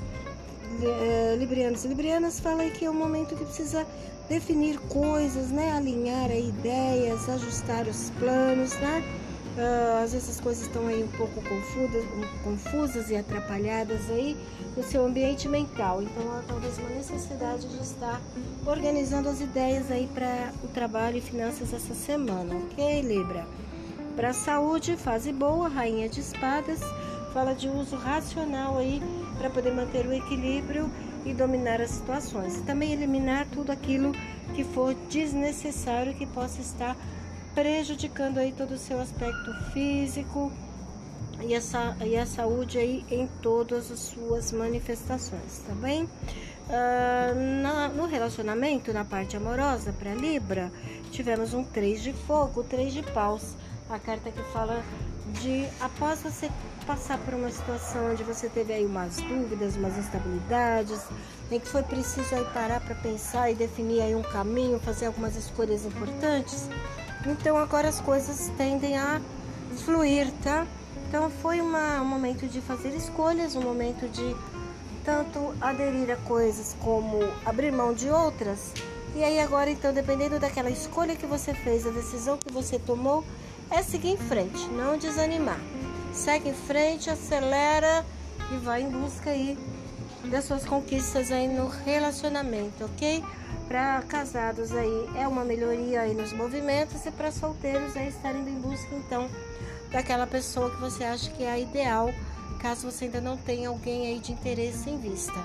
Eh, 0.82 1.36
librianos 1.38 1.84
e 1.84 1.88
librianas 1.88 2.40
fala 2.40 2.70
que 2.70 2.86
é 2.86 2.90
um 2.90 2.94
momento 2.94 3.36
que 3.36 3.44
precisa 3.44 3.86
definir 4.26 4.78
coisas, 4.88 5.50
né? 5.50 5.72
alinhar 5.72 6.30
ideias, 6.30 7.28
ajustar 7.28 7.86
os 7.86 8.08
planos, 8.18 8.72
né? 8.78 9.04
Uh, 9.56 10.04
às 10.04 10.12
vezes 10.12 10.28
as 10.28 10.40
coisas 10.40 10.66
estão 10.66 10.86
aí 10.86 11.02
um 11.02 11.08
pouco 11.08 11.40
confusas, 11.40 12.04
confusas 12.44 13.10
e 13.10 13.16
atrapalhadas 13.16 14.10
aí 14.10 14.36
no 14.76 14.82
seu 14.82 15.06
ambiente 15.06 15.48
mental. 15.48 16.02
Então 16.02 16.30
há 16.30 16.42
talvez 16.46 16.76
uma 16.76 16.90
necessidade 16.90 17.66
de 17.66 17.82
estar 17.82 18.20
organizando 18.66 19.30
as 19.30 19.40
ideias 19.40 19.90
aí 19.90 20.06
para 20.12 20.52
o 20.62 20.68
trabalho 20.68 21.16
e 21.16 21.20
finanças 21.22 21.72
essa 21.72 21.94
semana, 21.94 22.54
ok, 22.54 23.00
Libra? 23.00 23.46
Para 24.14 24.30
a 24.30 24.34
saúde, 24.34 24.94
fase 24.94 25.32
boa, 25.32 25.68
rainha 25.68 26.06
de 26.06 26.20
espadas, 26.20 26.80
fala 27.32 27.54
de 27.54 27.66
uso 27.66 27.96
racional 27.96 28.76
aí 28.76 29.02
para 29.38 29.48
poder 29.48 29.72
manter 29.72 30.06
o 30.06 30.12
equilíbrio 30.12 30.90
e 31.24 31.32
dominar 31.32 31.80
as 31.80 31.92
situações. 31.92 32.58
E 32.58 32.62
também 32.62 32.92
eliminar 32.92 33.46
tudo 33.50 33.72
aquilo 33.72 34.12
que 34.54 34.64
for 34.64 34.94
desnecessário 35.08 36.14
que 36.14 36.26
possa 36.26 36.60
estar 36.60 36.94
prejudicando 37.56 38.36
aí 38.36 38.52
todo 38.52 38.72
o 38.72 38.78
seu 38.78 39.00
aspecto 39.00 39.50
físico 39.72 40.52
e 41.40 41.54
a, 41.54 42.06
e 42.06 42.14
a 42.14 42.26
saúde 42.26 42.76
aí 42.76 43.02
em 43.10 43.26
todas 43.40 43.90
as 43.90 43.98
suas 43.98 44.52
manifestações, 44.52 45.62
tá 45.66 45.72
bem? 45.74 46.04
Uh, 46.04 47.62
na, 47.62 47.88
no 47.88 48.06
relacionamento, 48.06 48.92
na 48.92 49.06
parte 49.06 49.38
amorosa 49.38 49.90
para 49.90 50.14
Libra, 50.14 50.70
tivemos 51.10 51.54
um 51.54 51.64
3 51.64 52.02
de 52.02 52.12
fogo, 52.12 52.62
3 52.62 52.92
de 52.92 53.02
paus, 53.02 53.56
a 53.88 53.98
carta 53.98 54.30
que 54.30 54.42
fala 54.52 54.82
de 55.40 55.66
após 55.80 56.20
você 56.20 56.50
passar 56.86 57.18
por 57.18 57.34
uma 57.34 57.50
situação 57.50 58.12
onde 58.12 58.22
você 58.22 58.48
teve 58.50 58.72
aí 58.72 58.84
umas 58.84 59.16
dúvidas, 59.16 59.76
umas 59.76 59.96
instabilidades, 59.96 61.00
em 61.50 61.58
que 61.58 61.68
foi 61.68 61.82
preciso 61.82 62.34
aí 62.34 62.44
parar 62.52 62.80
para 62.80 62.94
pensar 62.96 63.50
e 63.50 63.54
definir 63.54 64.02
aí 64.02 64.14
um 64.14 64.22
caminho, 64.22 64.78
fazer 64.78 65.06
algumas 65.06 65.36
escolhas 65.36 65.86
importantes, 65.86 66.68
então 67.30 67.56
agora 67.56 67.88
as 67.88 68.00
coisas 68.00 68.50
tendem 68.56 68.96
a 68.96 69.20
fluir, 69.84 70.30
tá? 70.42 70.66
Então 71.08 71.30
foi 71.30 71.60
uma, 71.60 72.00
um 72.00 72.04
momento 72.04 72.46
de 72.46 72.60
fazer 72.60 72.94
escolhas, 72.94 73.54
um 73.54 73.62
momento 73.62 74.08
de 74.08 74.36
tanto 75.04 75.54
aderir 75.60 76.10
a 76.10 76.16
coisas 76.16 76.76
como 76.80 77.20
abrir 77.44 77.70
mão 77.70 77.94
de 77.94 78.08
outras. 78.10 78.72
E 79.14 79.22
aí 79.22 79.40
agora 79.40 79.70
então, 79.70 79.92
dependendo 79.92 80.38
daquela 80.38 80.68
escolha 80.68 81.16
que 81.16 81.26
você 81.26 81.54
fez, 81.54 81.86
a 81.86 81.90
decisão 81.90 82.36
que 82.36 82.52
você 82.52 82.78
tomou, 82.78 83.24
é 83.70 83.82
seguir 83.82 84.10
em 84.10 84.16
frente, 84.16 84.66
não 84.68 84.98
desanimar. 84.98 85.60
Segue 86.12 86.50
em 86.50 86.54
frente, 86.54 87.08
acelera 87.08 88.04
e 88.52 88.56
vai 88.58 88.82
em 88.82 88.90
busca 88.90 89.30
aí 89.30 89.56
das 90.24 90.44
suas 90.44 90.64
conquistas 90.64 91.30
aí 91.30 91.48
no 91.48 91.68
relacionamento, 91.68 92.84
ok? 92.84 93.22
Para 93.68 94.02
casados 94.02 94.72
aí 94.72 95.08
é 95.16 95.26
uma 95.26 95.44
melhoria 95.44 96.00
aí 96.02 96.14
nos 96.14 96.32
movimentos 96.32 97.04
e 97.06 97.10
para 97.10 97.30
solteiros 97.30 97.94
é 97.96 98.08
estar 98.08 98.34
indo 98.34 98.48
em 98.48 98.60
busca 98.60 98.94
então 98.94 99.28
daquela 99.90 100.26
pessoa 100.26 100.70
que 100.70 100.80
você 100.80 101.04
acha 101.04 101.30
que 101.30 101.42
é 101.42 101.50
a 101.50 101.58
ideal, 101.58 102.12
caso 102.60 102.90
você 102.90 103.06
ainda 103.06 103.20
não 103.20 103.36
tenha 103.36 103.68
alguém 103.68 104.08
aí 104.08 104.18
de 104.18 104.32
interesse 104.32 104.90
em 104.90 104.98
vista. 104.98 105.44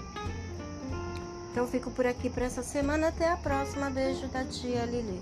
Então 1.51 1.67
fico 1.67 1.91
por 1.91 2.05
aqui 2.07 2.29
para 2.29 2.45
essa 2.45 2.63
semana, 2.63 3.10
até 3.10 3.27
a 3.29 3.36
próxima. 3.36 3.89
Beijo 3.89 4.25
da 4.27 4.43
tia 4.45 4.86
Lili. 4.86 5.19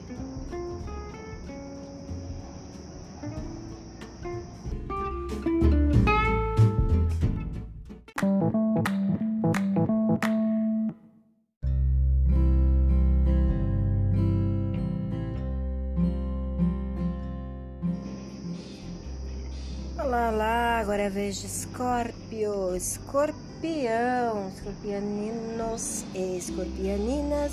De 21.38 21.46
Escorpio, 21.46 22.76
escorpião, 22.76 24.50
escorpianinos 24.50 26.04
e 26.16 26.38
escorpianinas 26.38 27.52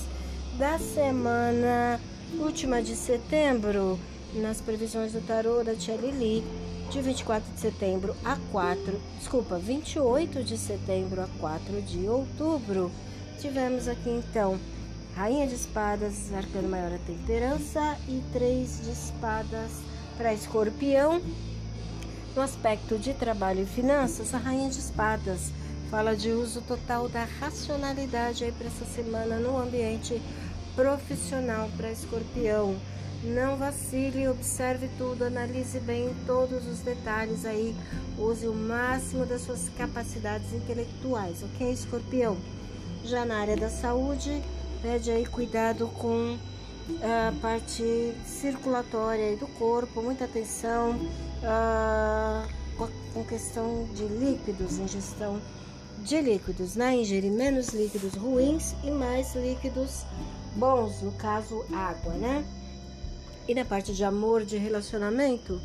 da 0.57 0.79
semana 0.79 2.01
última 2.39 2.81
de 2.81 2.97
setembro, 2.97 3.99
nas 4.37 4.63
previsões 4.63 5.13
do 5.13 5.21
tarô 5.21 5.63
da 5.63 5.75
Tia 5.75 5.95
Lili, 5.97 6.43
de 6.91 7.03
24 7.03 7.53
de 7.53 7.61
setembro 7.61 8.17
a 8.25 8.39
4, 8.51 8.99
desculpa, 9.19 9.59
28 9.59 10.43
de 10.43 10.57
setembro 10.57 11.21
a 11.21 11.29
4 11.39 11.83
de 11.83 12.09
outubro. 12.09 12.91
Tivemos 13.41 13.89
aqui 13.89 14.09
então 14.09 14.59
Rainha 15.15 15.47
de 15.47 15.55
Espadas, 15.55 16.33
Arcano 16.33 16.69
Maior 16.69 16.95
a 16.95 16.99
Temperança 16.99 17.99
e 18.09 18.23
Três 18.33 18.81
de 18.83 18.91
Espadas 18.91 19.71
para 20.17 20.33
Escorpião 20.33 21.21
no 22.37 22.43
aspecto 22.43 22.99
de 22.99 23.15
trabalho 23.15 23.63
e 23.63 23.67
finanças, 23.67 24.35
a 24.35 24.39
Rainha 24.39 24.71
de 24.71 24.79
Espadas 24.79 25.51
Fala 25.91 26.17
de 26.17 26.33
uso 26.33 26.61
total 26.63 27.09
da 27.09 27.25
racionalidade 27.39 28.43
aí 28.43 28.51
para 28.51 28.67
essa 28.67 28.85
semana 28.85 29.39
no 29.39 29.57
ambiente 29.57 30.21
profissional 30.75 31.71
para 31.77 31.93
escorpião. 31.93 32.75
Não 33.23 33.57
vacile, 33.57 34.29
observe 34.29 34.91
tudo, 34.99 35.25
analise 35.25 35.79
bem 35.79 36.13
todos 36.27 36.67
os 36.67 36.81
detalhes 36.81 37.47
aí, 37.47 37.75
use 38.19 38.49
o 38.49 38.53
máximo 38.53 39.25
das 39.25 39.43
suas 39.43 39.69
capacidades 39.71 40.53
intelectuais, 40.53 41.43
ok, 41.45 41.71
escorpião? 41.71 42.37
Já 43.05 43.25
na 43.25 43.39
área 43.39 43.57
da 43.57 43.71
saúde, 43.71 44.43
pede 44.83 45.11
aí 45.13 45.25
cuidado 45.25 45.87
com 45.95 46.37
a 47.01 47.33
parte 47.41 48.13
circulatória 48.25 49.37
do 49.37 49.47
corpo, 49.47 50.03
muita 50.03 50.25
atenção 50.25 50.99
uh, 51.43 52.89
com 53.13 53.25
questão 53.25 53.89
de 53.95 54.05
líquidos, 54.05 54.79
ingestão 54.79 55.41
de 55.99 56.21
líquidos, 56.21 56.77
né? 56.77 56.95
Ingerir 56.97 57.33
menos 57.33 57.69
líquidos 57.69 58.15
ruins 58.15 58.75
e 58.85 58.91
mais 58.91 59.35
líquidos 59.35 60.05
bons, 60.55 61.03
no 61.03 61.13
caso 61.13 61.65
água, 61.73 62.13
né? 62.15 62.45
E 63.49 63.55
na 63.55 63.65
parte 63.65 63.93
de 63.93 64.03
amor, 64.05 64.45
de 64.45 64.57
relacionamento, 64.57 65.61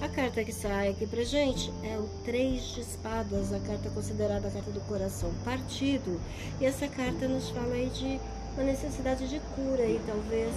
a 0.00 0.08
carta 0.08 0.42
que 0.42 0.52
sai 0.52 0.88
aqui 0.88 1.06
pra 1.06 1.22
gente 1.22 1.70
é 1.82 1.98
o 1.98 2.08
Três 2.24 2.62
de 2.74 2.80
Espadas, 2.80 3.52
a 3.52 3.60
carta 3.60 3.90
considerada 3.90 4.48
a 4.48 4.50
carta 4.50 4.70
do 4.70 4.80
coração 4.80 5.30
partido. 5.44 6.18
E 6.58 6.64
essa 6.64 6.88
carta 6.88 7.28
nos 7.28 7.50
fala 7.50 7.74
aí 7.74 7.90
de 7.90 8.18
uma 8.56 8.64
necessidade 8.64 9.28
de 9.28 9.38
cura 9.54 9.84
e 9.84 10.00
talvez 10.06 10.50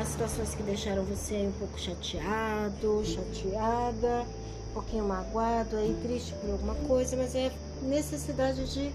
as 0.00 0.08
situações 0.08 0.54
que 0.54 0.62
deixaram 0.62 1.02
você 1.02 1.34
aí 1.34 1.46
um 1.48 1.52
pouco 1.52 1.78
chateado, 1.78 3.02
chateada, 3.04 4.24
um 4.70 4.74
pouquinho 4.74 5.04
magoado, 5.04 5.76
aí 5.76 5.96
triste 6.02 6.32
por 6.34 6.50
alguma 6.50 6.76
coisa, 6.86 7.16
mas 7.16 7.34
é 7.34 7.50
necessidade 7.82 8.72
de 8.72 8.92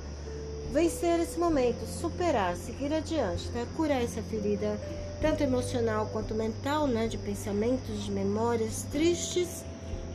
vencer 0.72 1.20
esse 1.20 1.38
momento, 1.38 1.86
superar, 1.86 2.56
seguir 2.56 2.94
adiante, 2.94 3.50
tá? 3.50 3.66
Curar 3.76 4.02
essa 4.02 4.22
ferida, 4.22 4.80
tanto 5.22 5.44
emocional 5.44 6.10
quanto 6.14 6.34
mental, 6.34 6.88
né? 6.88 7.08
De 7.08 7.18
pensamentos, 7.18 8.04
de 8.06 8.12
memórias 8.12 8.84
tristes 8.92 9.66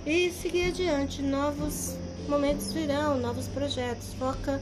e 0.07 0.31
seguir 0.31 0.69
adiante. 0.69 1.23
Novos 1.23 1.95
momentos 2.27 2.73
virão, 2.73 3.19
novos 3.19 3.47
projetos. 3.49 4.15
Foca 4.15 4.61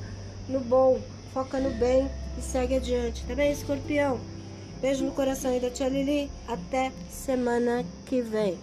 no 0.48 0.58
bom, 0.58 1.00
foca 1.32 1.60
no 1.60 1.70
bem 1.70 2.10
e 2.38 2.42
segue 2.42 2.76
adiante, 2.76 3.24
tá 3.26 3.34
bem, 3.34 3.50
escorpião? 3.50 4.20
Beijo 4.80 5.04
no 5.04 5.10
coração 5.10 5.54
e 5.54 5.58
da 5.58 5.70
tia 5.70 5.88
Lili. 5.88 6.30
Até 6.46 6.92
semana 7.10 7.84
que 8.06 8.22
vem. 8.22 8.56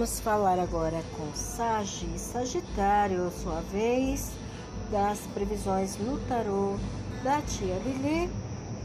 Vamos 0.00 0.18
falar 0.18 0.58
agora 0.58 1.04
com 1.14 1.30
Sagi 1.34 2.18
Sagitário, 2.18 3.30
sua 3.42 3.60
vez, 3.70 4.30
das 4.90 5.18
previsões 5.34 5.98
no 5.98 6.18
tarô 6.20 6.78
da 7.22 7.42
tia 7.42 7.74
Lili 7.84 8.30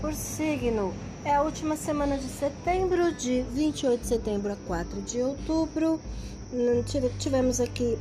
por 0.01 0.13
signo. 0.13 0.93
É 1.23 1.33
a 1.33 1.41
última 1.41 1.77
semana 1.77 2.17
de 2.17 2.27
setembro, 2.27 3.13
de 3.13 3.43
28 3.43 4.01
de 4.01 4.07
setembro 4.07 4.51
a 4.51 4.57
4 4.67 5.01
de 5.03 5.21
outubro. 5.21 6.01
Hum, 6.53 6.83
tivemos 7.17 7.61
aqui 7.61 7.97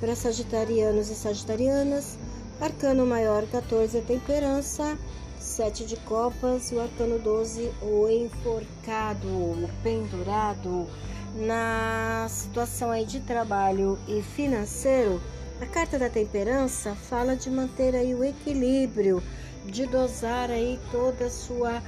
para 0.00 0.16
sagitarianos 0.16 1.10
e 1.10 1.14
sagitarianas, 1.14 2.18
arcano 2.60 3.06
maior 3.06 3.46
14, 3.46 3.98
a 3.98 4.02
temperança, 4.02 4.98
7 5.38 5.86
de 5.86 5.96
copas, 5.98 6.72
o 6.72 6.80
arcano 6.80 7.20
12, 7.20 7.70
o 7.82 8.08
enforcado, 8.08 9.28
o 9.28 9.70
pendurado 9.80 10.88
na 11.34 12.26
situação 12.28 12.90
aí 12.90 13.04
de 13.04 13.20
trabalho 13.20 13.98
e 14.08 14.22
financeiro, 14.22 15.20
a 15.60 15.66
carta 15.66 15.98
da 15.98 16.08
temperança 16.08 16.94
fala 16.94 17.36
de 17.36 17.50
manter 17.50 17.94
aí 17.94 18.14
o 18.14 18.24
equilíbrio, 18.24 19.22
de 19.66 19.86
dosar 19.86 20.50
aí 20.50 20.78
toda 20.90 21.26
a 21.26 21.30
sua 21.30 21.82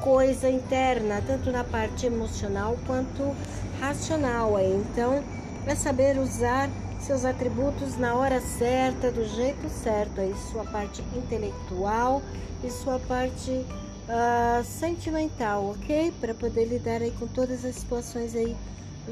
coisa 0.00 0.48
interna, 0.48 1.22
tanto 1.26 1.50
na 1.50 1.64
parte 1.64 2.06
emocional 2.06 2.76
quanto 2.86 3.34
racional 3.80 4.56
aí. 4.56 4.74
Então, 4.74 5.24
é 5.66 5.74
saber 5.74 6.18
usar 6.18 6.70
seus 7.00 7.24
atributos 7.24 7.96
na 7.96 8.14
hora 8.14 8.40
certa, 8.40 9.10
do 9.10 9.24
jeito 9.24 9.68
certo, 9.68 10.20
aí 10.20 10.34
sua 10.50 10.64
parte 10.64 11.02
intelectual 11.14 12.22
e 12.62 12.70
sua 12.70 12.98
parte 12.98 13.64
uh, 14.08 14.64
sentimental, 14.64 15.70
ok? 15.70 16.12
Para 16.20 16.34
poder 16.34 16.66
lidar 16.66 17.02
aí 17.02 17.10
com 17.12 17.26
todas 17.26 17.64
as 17.64 17.76
situações 17.76 18.34
aí 18.34 18.56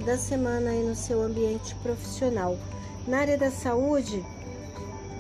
da 0.04 0.16
semana 0.16 0.70
aí 0.70 0.82
no 0.82 0.94
seu 0.94 1.22
ambiente 1.22 1.74
profissional. 1.76 2.56
Na 3.06 3.18
área 3.18 3.36
da 3.36 3.50
saúde, 3.50 4.24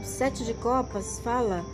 o 0.00 0.04
sete 0.04 0.44
de 0.44 0.54
copas 0.54 1.20
fala 1.20 1.64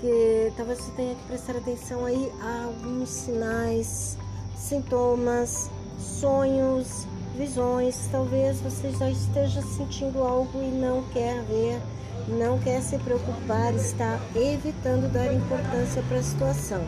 que 0.00 0.52
talvez 0.56 0.78
você 0.78 0.90
tenha 0.92 1.14
que 1.14 1.24
prestar 1.26 1.56
atenção 1.56 2.04
aí 2.04 2.30
a 2.40 2.64
alguns 2.64 3.08
sinais, 3.08 4.16
sintomas, 4.56 5.70
sonhos, 5.98 7.06
visões. 7.36 8.08
Talvez 8.10 8.60
você 8.60 8.90
já 8.90 9.10
esteja 9.10 9.62
sentindo 9.62 10.22
algo 10.22 10.60
e 10.60 10.70
não 10.70 11.02
quer 11.12 11.42
ver, 11.42 11.80
não 12.28 12.58
quer 12.58 12.80
se 12.82 12.98
preocupar, 12.98 13.74
está 13.74 14.18
evitando 14.34 15.10
dar 15.12 15.32
importância 15.32 16.02
para 16.08 16.18
a 16.18 16.22
situação. 16.22 16.84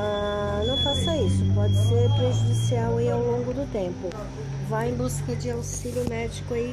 Ah, 0.00 0.62
não 0.64 0.78
faça 0.78 1.16
isso, 1.16 1.44
pode 1.56 1.74
ser 1.74 2.08
prejudicial 2.14 2.98
aí 2.98 3.10
ao 3.10 3.20
longo 3.20 3.52
do 3.52 3.66
tempo. 3.72 4.08
Vá 4.68 4.86
em 4.86 4.94
busca 4.94 5.34
de 5.34 5.50
auxílio 5.50 6.08
médico 6.08 6.54
aí, 6.54 6.72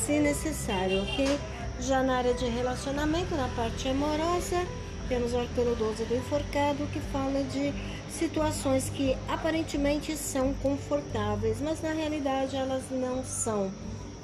se 0.00 0.18
necessário, 0.18 1.02
ok? 1.02 1.38
Já 1.80 2.02
na 2.02 2.16
área 2.16 2.32
de 2.32 2.46
relacionamento, 2.46 3.34
na 3.34 3.48
parte 3.48 3.86
amorosa, 3.86 4.66
temos 5.10 5.34
o 5.34 5.38
arcano 5.40 5.76
12 5.76 6.06
do 6.06 6.16
enforcado, 6.16 6.86
que 6.90 7.00
fala 7.00 7.42
de 7.42 7.74
situações 8.08 8.88
que 8.88 9.14
aparentemente 9.28 10.16
são 10.16 10.54
confortáveis, 10.54 11.60
mas 11.60 11.82
na 11.82 11.92
realidade 11.92 12.56
elas 12.56 12.84
não 12.90 13.22
são. 13.22 13.70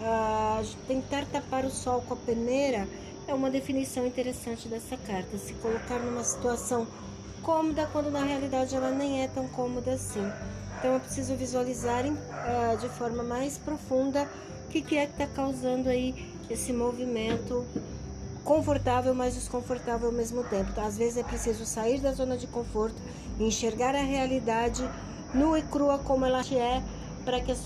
Ah, 0.00 0.62
tentar 0.88 1.26
tapar 1.26 1.66
o 1.66 1.70
sol 1.70 2.03
com 2.09 2.14
a 2.14 2.16
peneira 2.16 2.88
é 3.29 3.35
uma 3.35 3.50
definição 3.50 4.07
interessante 4.07 4.66
dessa 4.66 4.96
carta. 4.96 5.37
Se 5.37 5.53
colocar 5.55 5.98
numa 5.98 6.24
situação 6.24 6.87
cômoda 7.42 7.88
quando 7.92 8.11
na 8.11 8.22
realidade 8.24 8.74
ela 8.74 8.90
nem 8.90 9.22
é 9.22 9.29
tão 9.29 9.48
cômoda 9.48 9.92
assim. 9.92 10.26
Então 10.79 10.94
eu 10.94 11.00
preciso 11.00 11.35
visualizar 11.35 12.05
uh, 12.07 12.76
de 12.79 12.88
forma 12.88 13.22
mais 13.22 13.59
profunda 13.59 14.29
o 14.66 14.68
que, 14.70 14.81
que 14.81 14.96
é 14.96 15.07
que 15.07 15.12
está 15.12 15.26
causando 15.26 15.88
aí 15.88 16.33
esse 16.48 16.72
movimento 16.72 17.66
confortável, 18.44 19.14
mas 19.14 19.35
desconfortável 19.35 20.09
ao 20.09 20.14
mesmo 20.14 20.42
tempo. 20.44 20.70
Então, 20.70 20.85
às 20.85 20.96
vezes 20.96 21.18
é 21.18 21.22
preciso 21.22 21.64
sair 21.64 22.00
da 22.00 22.12
zona 22.12 22.37
de 22.37 22.46
conforto 22.46 22.96
enxergar 23.38 23.94
a 23.94 24.03
realidade 24.03 24.88
nua 25.35 25.59
e 25.59 25.62
crua 25.62 25.98
como 25.98 26.24
ela 26.24 26.40
é 26.40 26.83
para 27.24 27.40
que 27.40 27.53
as, 27.53 27.61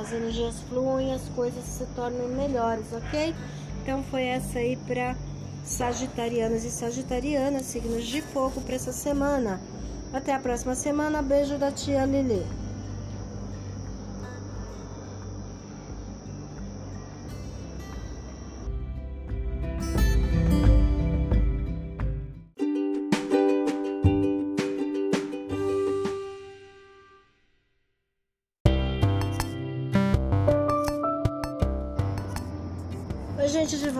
as 0.00 0.12
energias 0.12 0.60
fluam 0.68 1.00
e 1.00 1.12
as 1.12 1.28
coisas 1.30 1.64
se 1.64 1.84
tornem 1.94 2.28
melhores, 2.28 2.86
ok? 2.92 3.34
Então 3.82 4.02
foi 4.04 4.24
essa 4.24 4.58
aí 4.58 4.76
para 4.76 5.16
sagitarianos 5.68 6.64
e 6.64 6.70
sagitarianas, 6.70 7.66
signos 7.66 8.06
de 8.06 8.22
fogo 8.22 8.60
para 8.62 8.74
essa 8.74 8.92
semana. 8.92 9.60
Até 10.12 10.32
a 10.32 10.40
próxima 10.40 10.74
semana. 10.74 11.20
Beijo 11.20 11.58
da 11.58 11.70
tia 11.70 12.06
Lili. 12.06 12.44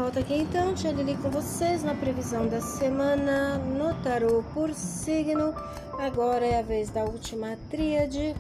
Volta 0.09 0.21
aqui 0.21 0.37
então, 0.37 0.73
Tia 0.73 0.91
Lili 0.91 1.19
com 1.19 1.29
vocês 1.29 1.85
na 1.85 1.95
previsão 1.95 2.49
da 2.49 2.63
semana 2.63 3.59
no 3.59 3.93
tarô 4.03 4.43
por 4.55 4.73
signo. 4.73 5.55
Agora 5.99 6.47
é 6.47 6.61
a 6.61 6.63
vez 6.63 6.89
da 6.89 7.05
última 7.05 7.59
tríade, 7.69 8.35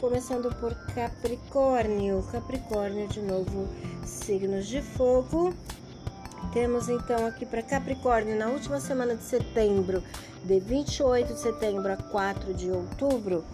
começando 0.00 0.48
por 0.58 0.74
Capricórnio. 0.94 2.22
Capricórnio, 2.32 3.06
de 3.08 3.20
novo, 3.20 3.68
signos 4.06 4.66
de 4.66 4.80
fogo. 4.80 5.52
Temos 6.50 6.88
então 6.88 7.26
aqui 7.26 7.44
para 7.44 7.62
Capricórnio, 7.62 8.38
na 8.38 8.46
última 8.46 8.80
semana 8.80 9.14
de 9.14 9.24
setembro, 9.24 10.02
de 10.42 10.60
28 10.60 11.34
de 11.34 11.40
setembro 11.40 11.92
a 11.92 11.96
4 11.98 12.54
de 12.54 12.70
outubro, 12.70 13.44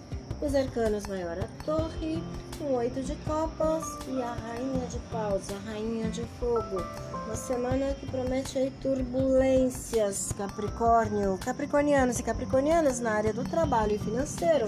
os 0.41 0.55
arcanos 0.55 1.09
maior 1.09 1.37
a 1.41 1.65
torre, 1.65 2.23
um 2.61 2.75
oito 2.75 3.03
de 3.03 3.17
copas 3.27 3.85
e 4.07 4.23
a 4.23 4.33
rainha 4.33 4.87
de 4.87 4.99
paus, 5.11 5.43
a 5.51 5.71
rainha 5.71 6.09
de 6.09 6.23
fogo. 6.39 7.08
Uma 7.29 7.37
semana 7.37 7.93
que 7.93 8.07
promete 8.07 8.73
turbulências, 8.81 10.33
Capricórnio. 10.33 11.37
Capricornianos 11.37 12.19
e 12.19 12.23
capricornianas 12.23 13.01
na 13.01 13.13
área 13.13 13.35
do 13.35 13.45
trabalho 13.45 13.97
e 13.97 13.99
financeiro. 13.99 14.67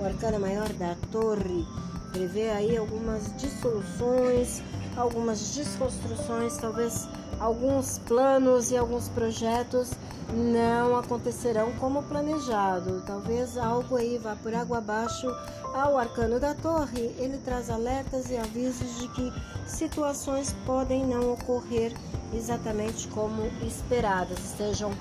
O 0.00 0.04
arcano 0.06 0.40
maior 0.40 0.70
da 0.70 0.96
torre 1.12 1.66
prevê 2.10 2.48
aí 2.48 2.78
algumas 2.78 3.36
dissoluções, 3.36 4.62
algumas 4.96 5.54
desconstruções, 5.54 6.56
talvez 6.56 7.06
alguns 7.38 7.98
planos 7.98 8.70
e 8.70 8.78
alguns 8.78 9.10
projetos 9.10 9.90
não 10.32 10.96
acontecerão 10.96 11.72
como 11.72 12.02
planejado. 12.02 13.02
Talvez 13.06 13.56
algo 13.56 13.96
aí 13.96 14.18
vá 14.18 14.36
por 14.36 14.54
água 14.54 14.78
abaixo 14.78 15.26
ao 15.74 15.96
arcano 15.96 16.38
da 16.38 16.54
torre. 16.54 17.14
Ele 17.18 17.38
traz 17.38 17.70
alertas 17.70 18.30
e 18.30 18.36
avisos 18.36 18.98
de 18.98 19.08
que 19.08 19.32
situações 19.66 20.54
podem 20.66 21.06
não 21.06 21.32
ocorrer 21.32 21.92
exatamente 22.32 23.08
como 23.08 23.42
esperadas. 23.66 24.38
Estejam 24.38 24.92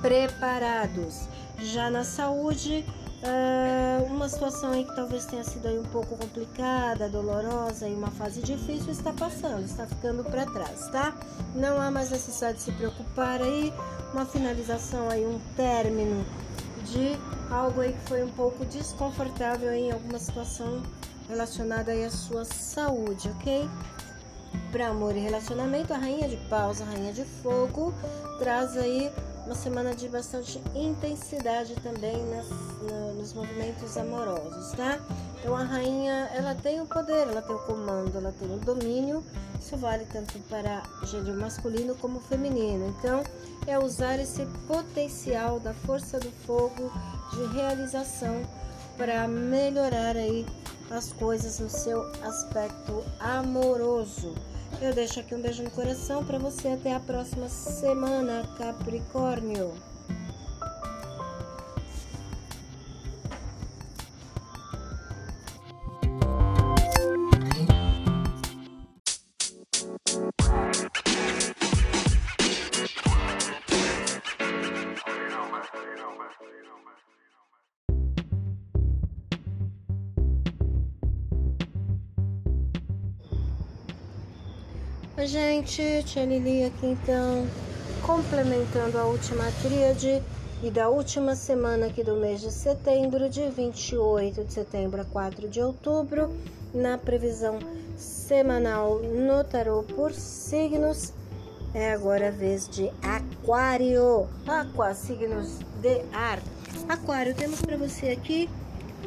preparados. 0.00 1.28
Já 1.58 1.90
na 1.90 2.04
saúde, 2.04 2.84
Uh, 3.22 4.04
uma 4.12 4.28
situação 4.28 4.72
aí 4.72 4.84
que 4.84 4.96
talvez 4.96 5.24
tenha 5.26 5.44
sido 5.44 5.68
aí 5.68 5.78
um 5.78 5.84
pouco 5.84 6.16
complicada, 6.16 7.08
dolorosa 7.08 7.88
e 7.88 7.94
uma 7.94 8.10
fase 8.10 8.42
difícil 8.42 8.90
está 8.90 9.12
passando, 9.12 9.64
está 9.64 9.86
ficando 9.86 10.24
para 10.24 10.44
trás, 10.44 10.88
tá? 10.88 11.14
Não 11.54 11.80
há 11.80 11.88
mais 11.88 12.10
necessidade 12.10 12.58
de 12.58 12.64
se 12.64 12.72
preocupar 12.72 13.40
aí, 13.40 13.72
uma 14.12 14.26
finalização 14.26 15.08
aí, 15.08 15.24
um 15.24 15.38
término 15.54 16.26
de 16.84 17.16
algo 17.48 17.80
aí 17.80 17.92
que 17.92 18.08
foi 18.08 18.24
um 18.24 18.30
pouco 18.30 18.64
desconfortável 18.64 19.72
em 19.72 19.92
alguma 19.92 20.18
situação 20.18 20.82
relacionada 21.28 21.92
aí 21.92 22.04
à 22.04 22.10
sua 22.10 22.44
saúde, 22.44 23.30
ok? 23.36 23.70
Para 24.72 24.88
amor 24.88 25.14
e 25.14 25.20
relacionamento, 25.20 25.94
a 25.94 25.96
rainha 25.96 26.28
de 26.28 26.36
paus, 26.48 26.80
a 26.80 26.84
rainha 26.86 27.12
de 27.12 27.24
fogo, 27.24 27.94
traz 28.40 28.76
aí 28.76 29.12
uma 29.44 29.54
semana 29.54 29.94
de 29.94 30.08
bastante 30.08 30.62
intensidade 30.74 31.74
também 31.82 32.16
nas, 32.26 32.48
no, 32.48 33.14
nos 33.14 33.32
movimentos 33.32 33.96
amorosos, 33.96 34.72
tá? 34.72 35.00
Então 35.38 35.56
a 35.56 35.64
rainha, 35.64 36.30
ela 36.34 36.54
tem 36.54 36.80
o 36.80 36.86
poder, 36.86 37.26
ela 37.26 37.42
tem 37.42 37.54
o 37.54 37.58
comando, 37.60 38.16
ela 38.16 38.32
tem 38.38 38.54
o 38.54 38.58
domínio. 38.58 39.24
Isso 39.60 39.76
vale 39.76 40.04
tanto 40.06 40.38
para 40.48 40.82
gênero 41.04 41.38
masculino 41.38 41.94
como 41.96 42.20
feminino. 42.20 42.94
Então 42.98 43.24
é 43.66 43.78
usar 43.78 44.18
esse 44.18 44.46
potencial 44.66 45.58
da 45.58 45.74
força 45.74 46.18
do 46.20 46.30
fogo 46.46 46.92
de 47.32 47.54
realização 47.54 48.42
para 48.96 49.26
melhorar 49.26 50.16
aí 50.16 50.46
as 50.90 51.12
coisas 51.12 51.58
no 51.58 51.68
seu 51.68 52.10
aspecto 52.22 53.02
amoroso. 53.18 54.34
Eu 54.82 54.92
deixo 54.92 55.20
aqui 55.20 55.32
um 55.32 55.40
beijo 55.40 55.62
no 55.62 55.70
coração 55.70 56.24
para 56.24 56.38
você 56.38 56.66
até 56.66 56.92
a 56.92 56.98
próxima 56.98 57.48
semana, 57.48 58.42
Capricórnio. 58.58 59.72
Oi, 85.14 85.26
gente, 85.26 86.02
Tia 86.04 86.24
Lili 86.24 86.64
aqui 86.64 86.86
então, 86.86 87.46
complementando 88.00 88.96
a 88.96 89.04
última 89.04 89.44
tríade 89.60 90.22
e 90.62 90.70
da 90.70 90.88
última 90.88 91.36
semana 91.36 91.88
aqui 91.88 92.02
do 92.02 92.16
mês 92.16 92.40
de 92.40 92.50
setembro, 92.50 93.28
de 93.28 93.46
28 93.50 94.42
de 94.42 94.50
setembro 94.50 95.02
a 95.02 95.04
4 95.04 95.50
de 95.50 95.60
outubro, 95.60 96.34
na 96.72 96.96
previsão 96.96 97.58
semanal 97.94 99.00
no 99.00 99.44
tarô 99.44 99.82
por 99.82 100.14
signos. 100.14 101.12
É 101.74 101.92
agora 101.92 102.28
a 102.28 102.30
vez 102.30 102.66
de 102.66 102.90
Aquário, 103.02 104.26
Aqua, 104.46 104.94
signos 104.94 105.58
de 105.82 106.00
ar. 106.10 106.38
Aquário, 106.88 107.34
temos 107.34 107.60
para 107.60 107.76
você 107.76 108.08
aqui 108.08 108.48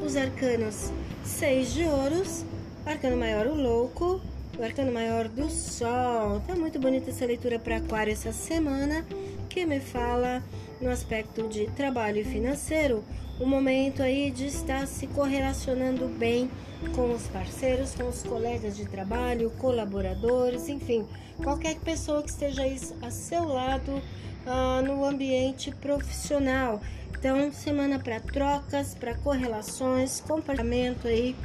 os 0.05 0.15
arcanos 0.15 0.91
6 1.23 1.73
de 1.73 1.83
ouros, 1.85 2.45
arcano 2.85 3.17
maior 3.17 3.47
o 3.47 3.55
louco, 3.55 4.21
o 4.57 4.63
arcano 4.63 4.91
maior 4.91 5.27
do 5.27 5.49
Sol. 5.49 6.41
Tá 6.47 6.55
muito 6.55 6.79
bonita 6.79 7.09
essa 7.09 7.25
leitura 7.25 7.59
para 7.59 7.77
Aquário 7.77 8.13
essa 8.13 8.31
semana, 8.31 9.05
que 9.49 9.65
me 9.65 9.79
fala 9.79 10.41
no 10.79 10.89
aspecto 10.89 11.47
de 11.47 11.67
trabalho 11.71 12.19
e 12.19 12.23
financeiro, 12.23 13.03
o 13.39 13.45
momento 13.45 14.01
aí 14.01 14.31
de 14.31 14.45
estar 14.45 14.87
se 14.87 15.07
correlacionando 15.07 16.07
bem 16.07 16.49
com 16.95 17.13
os 17.13 17.27
parceiros, 17.27 17.93
com 17.95 18.07
os 18.07 18.23
colegas 18.23 18.77
de 18.77 18.85
trabalho, 18.85 19.51
colaboradores, 19.57 20.69
enfim, 20.69 21.05
qualquer 21.43 21.75
pessoa 21.79 22.21
que 22.21 22.29
esteja 22.29 22.63
aí 22.63 22.79
a 23.01 23.09
seu 23.09 23.45
lado 23.45 24.01
ah, 24.45 24.81
no 24.85 25.03
ambiente 25.03 25.71
profissional. 25.71 26.81
Então, 27.17 27.51
semana 27.51 27.99
para 27.99 28.19
trocas, 28.19 28.93
para 28.93 29.15
correlações, 29.15 30.21
comportamento 30.21 31.07
aí 31.07 31.35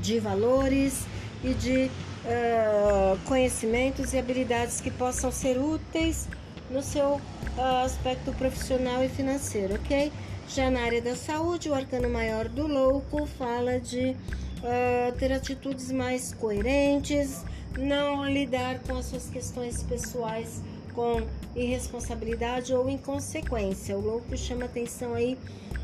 de 0.00 0.20
valores 0.20 1.04
e 1.42 1.54
de 1.54 1.90
uh, 2.24 3.18
conhecimentos 3.26 4.12
e 4.12 4.18
habilidades 4.18 4.80
que 4.80 4.90
possam 4.90 5.30
ser 5.30 5.58
úteis 5.58 6.28
no 6.70 6.82
seu 6.82 7.14
uh, 7.14 7.84
aspecto 7.84 8.32
profissional 8.32 9.02
e 9.02 9.08
financeiro, 9.08 9.74
ok? 9.74 10.12
Já 10.48 10.70
na 10.70 10.80
área 10.80 11.00
da 11.00 11.14
saúde, 11.14 11.68
o 11.68 11.74
arcano 11.74 12.08
maior 12.08 12.48
do 12.48 12.66
louco 12.66 13.26
fala 13.26 13.78
de 13.78 14.10
uh, 14.10 15.12
ter 15.18 15.32
atitudes 15.32 15.90
mais 15.92 16.34
coerentes, 16.34 17.44
não 17.78 18.28
lidar 18.28 18.80
com 18.80 18.96
as 18.96 19.06
suas 19.06 19.28
questões 19.30 19.82
pessoais 19.82 20.60
com 20.92 21.22
irresponsabilidade 21.54 22.74
ou 22.74 22.90
inconsequência. 22.90 23.96
O 23.96 24.00
louco 24.00 24.36
chama 24.36 24.64
atenção 24.64 25.14
aí 25.14 25.38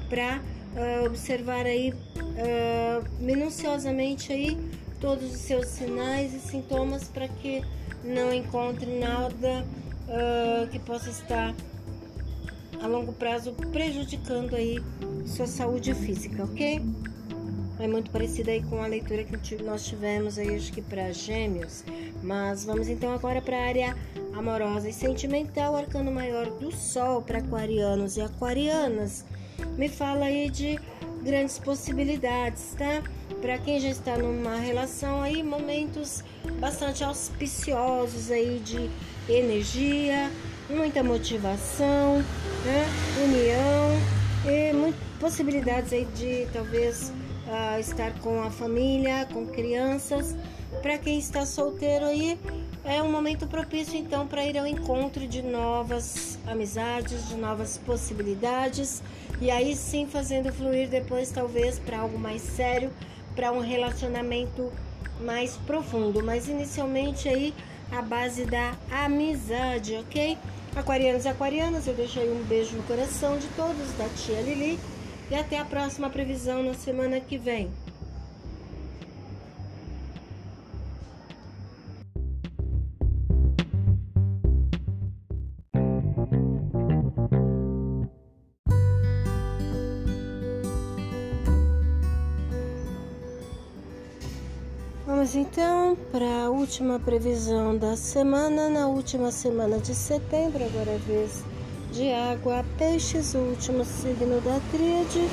para 0.08 0.40
uh, 0.74 1.06
observar 1.06 1.64
aí 1.64 1.94
minuciosamente 3.18 4.32
aí 4.32 4.58
todos 5.00 5.32
os 5.32 5.40
seus 5.40 5.66
sinais 5.66 6.34
e 6.34 6.40
sintomas 6.40 7.08
para 7.08 7.28
que 7.28 7.62
não 8.04 8.32
encontre 8.32 8.98
nada 8.98 9.64
uh, 10.08 10.66
que 10.68 10.78
possa 10.78 11.10
estar 11.10 11.54
a 12.80 12.86
longo 12.86 13.12
prazo 13.12 13.52
prejudicando 13.72 14.54
aí 14.54 14.78
sua 15.26 15.46
saúde 15.46 15.94
física, 15.94 16.44
ok? 16.44 16.80
É 17.78 17.86
muito 17.86 18.10
parecida 18.10 18.50
aí 18.50 18.62
com 18.62 18.82
a 18.82 18.86
leitura 18.86 19.22
que 19.24 19.62
nós 19.62 19.84
tivemos 19.86 20.38
aí, 20.38 20.54
acho 20.54 20.72
que 20.72 20.80
para 20.80 21.12
gêmeos. 21.12 21.84
Mas 22.22 22.64
vamos 22.64 22.88
então 22.88 23.12
agora 23.12 23.42
para 23.42 23.56
a 23.56 23.66
área 23.66 23.96
amorosa 24.34 24.88
e 24.88 24.92
sentimental, 24.92 25.76
arcano 25.76 26.10
maior 26.10 26.46
do 26.46 26.74
sol 26.74 27.20
para 27.20 27.38
aquarianos 27.38 28.16
e 28.16 28.22
aquarianas. 28.22 29.26
Me 29.76 29.88
fala 29.88 30.26
aí 30.26 30.48
de 30.48 30.78
grandes 31.22 31.58
possibilidades, 31.58 32.74
tá? 32.78 33.02
Para 33.46 33.58
quem 33.58 33.78
já 33.78 33.90
está 33.90 34.18
numa 34.18 34.56
relação 34.56 35.22
aí, 35.22 35.40
momentos 35.40 36.24
bastante 36.58 37.04
auspiciosos 37.04 38.28
aí 38.28 38.58
de 38.58 38.90
energia, 39.28 40.32
muita 40.68 41.00
motivação, 41.04 42.24
né? 42.64 42.84
união 43.22 43.92
e 44.44 44.92
possibilidades 45.20 45.92
aí 45.92 46.06
de 46.06 46.48
talvez 46.52 47.12
uh, 47.46 47.78
estar 47.78 48.18
com 48.18 48.42
a 48.42 48.50
família, 48.50 49.28
com 49.32 49.46
crianças. 49.46 50.34
Para 50.82 50.98
quem 50.98 51.16
está 51.16 51.46
solteiro 51.46 52.04
aí, 52.04 52.36
é 52.84 53.00
um 53.00 53.12
momento 53.12 53.46
propício 53.46 53.96
então 53.96 54.26
para 54.26 54.44
ir 54.44 54.58
ao 54.58 54.66
encontro 54.66 55.24
de 55.26 55.40
novas 55.40 56.36
amizades, 56.48 57.28
de 57.28 57.36
novas 57.36 57.78
possibilidades 57.78 59.04
e 59.40 59.52
aí 59.52 59.76
sim 59.76 60.04
fazendo 60.04 60.52
fluir 60.52 60.88
depois 60.88 61.30
talvez 61.30 61.78
para 61.78 61.98
algo 61.98 62.18
mais 62.18 62.42
sério, 62.42 62.90
para 63.36 63.52
um 63.52 63.60
relacionamento 63.60 64.72
mais 65.20 65.56
profundo, 65.58 66.24
mas 66.24 66.48
inicialmente 66.48 67.28
aí 67.28 67.54
a 67.92 68.02
base 68.02 68.46
da 68.46 68.74
amizade, 68.90 69.94
ok? 69.96 70.36
Aquarianos 70.74 71.24
e 71.24 71.28
aquarianas, 71.28 71.86
eu 71.86 71.94
deixo 71.94 72.18
aí 72.18 72.30
um 72.30 72.42
beijo 72.44 72.76
no 72.76 72.82
coração 72.82 73.38
de 73.38 73.46
todos 73.48 73.92
da 73.92 74.08
tia 74.08 74.40
Lili 74.40 74.78
e 75.30 75.34
até 75.34 75.58
a 75.58 75.64
próxima 75.64 76.10
previsão 76.10 76.62
na 76.62 76.74
semana 76.74 77.20
que 77.20 77.38
vem. 77.38 77.70
Vamos 95.26 95.48
então 95.48 95.96
para 96.12 96.44
a 96.44 96.50
última 96.50 97.00
previsão 97.00 97.76
da 97.76 97.96
semana. 97.96 98.68
Na 98.68 98.86
última 98.86 99.32
semana 99.32 99.76
de 99.80 99.92
setembro, 99.92 100.64
agora 100.64 100.92
é 100.92 100.98
vez 100.98 101.42
de 101.90 102.12
água, 102.12 102.64
peixes, 102.78 103.34
o 103.34 103.38
último 103.38 103.84
signo 103.84 104.40
da 104.40 104.60
tríade 104.70 105.28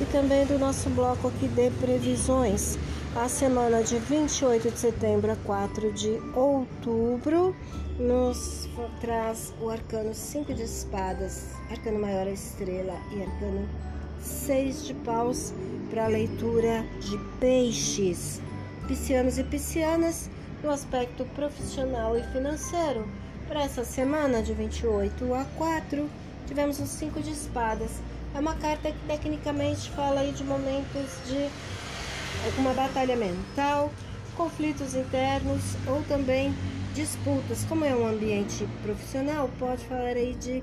e 0.00 0.04
também 0.12 0.46
do 0.46 0.56
nosso 0.56 0.88
bloco 0.90 1.26
aqui 1.26 1.48
de 1.48 1.68
previsões. 1.80 2.78
A 3.16 3.28
semana 3.28 3.82
de 3.82 3.98
28 3.98 4.70
de 4.70 4.78
setembro 4.78 5.32
a 5.32 5.36
4 5.44 5.92
de 5.92 6.22
outubro 6.36 7.56
nos 7.98 8.68
traz 9.00 9.52
o 9.60 9.68
arcano 9.68 10.14
5 10.14 10.54
de 10.54 10.62
espadas, 10.62 11.46
arcano 11.68 11.98
maior 11.98 12.28
a 12.28 12.30
estrela 12.30 12.94
e 13.10 13.20
arcano 13.20 13.68
6 14.20 14.86
de 14.86 14.94
paus 14.94 15.52
para 15.90 16.06
leitura 16.06 16.84
de 17.00 17.18
peixes. 17.40 18.40
Piscianos 18.86 19.38
e 19.38 19.44
piscianas 19.44 20.28
no 20.62 20.70
aspecto 20.70 21.24
profissional 21.34 22.18
e 22.18 22.22
financeiro. 22.24 23.08
Para 23.48 23.62
essa 23.62 23.82
semana 23.82 24.42
de 24.42 24.52
28 24.52 25.32
a 25.32 25.44
4, 25.56 26.10
tivemos 26.46 26.78
o 26.80 26.86
5 26.86 27.22
de 27.22 27.30
espadas. 27.30 27.92
É 28.34 28.38
uma 28.38 28.54
carta 28.56 28.92
que 28.92 29.06
tecnicamente 29.06 29.90
fala 29.90 30.20
aí 30.20 30.32
de 30.32 30.44
momentos 30.44 31.18
de 31.26 31.48
alguma 32.44 32.74
batalha 32.74 33.16
mental, 33.16 33.90
conflitos 34.36 34.94
internos 34.94 35.62
ou 35.86 36.02
também 36.02 36.54
disputas. 36.94 37.64
Como 37.64 37.86
é 37.86 37.94
um 37.94 38.06
ambiente 38.06 38.68
profissional, 38.82 39.48
pode 39.58 39.82
falar 39.86 40.16
aí 40.16 40.34
de 40.34 40.62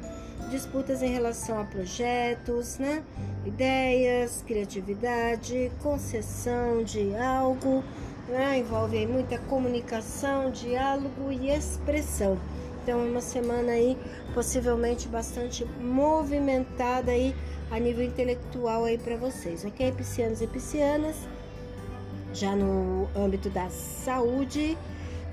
disputas 0.51 1.01
em 1.01 1.09
relação 1.09 1.59
a 1.59 1.63
projetos, 1.63 2.77
né? 2.77 3.03
ideias, 3.45 4.43
criatividade, 4.45 5.71
concessão 5.81 6.83
de 6.83 7.15
algo, 7.15 7.83
né? 8.31 8.57
envolve 8.57 9.05
muita 9.05 9.37
comunicação, 9.37 10.49
diálogo 10.49 11.31
e 11.31 11.49
expressão. 11.49 12.37
Então 12.81 12.99
é 12.99 13.03
uma 13.03 13.21
semana 13.21 13.73
aí 13.73 13.97
possivelmente 14.33 15.07
bastante 15.07 15.65
movimentada 15.79 17.11
aí 17.11 17.35
a 17.69 17.79
nível 17.79 18.03
intelectual 18.03 18.85
aí 18.85 18.97
para 18.97 19.15
vocês, 19.17 19.63
ok? 19.63 19.91
Piscianos 19.91 20.41
e 20.41 20.47
piscianas. 20.47 21.15
Já 22.33 22.55
no 22.55 23.07
âmbito 23.15 23.49
da 23.49 23.69
saúde, 23.69 24.77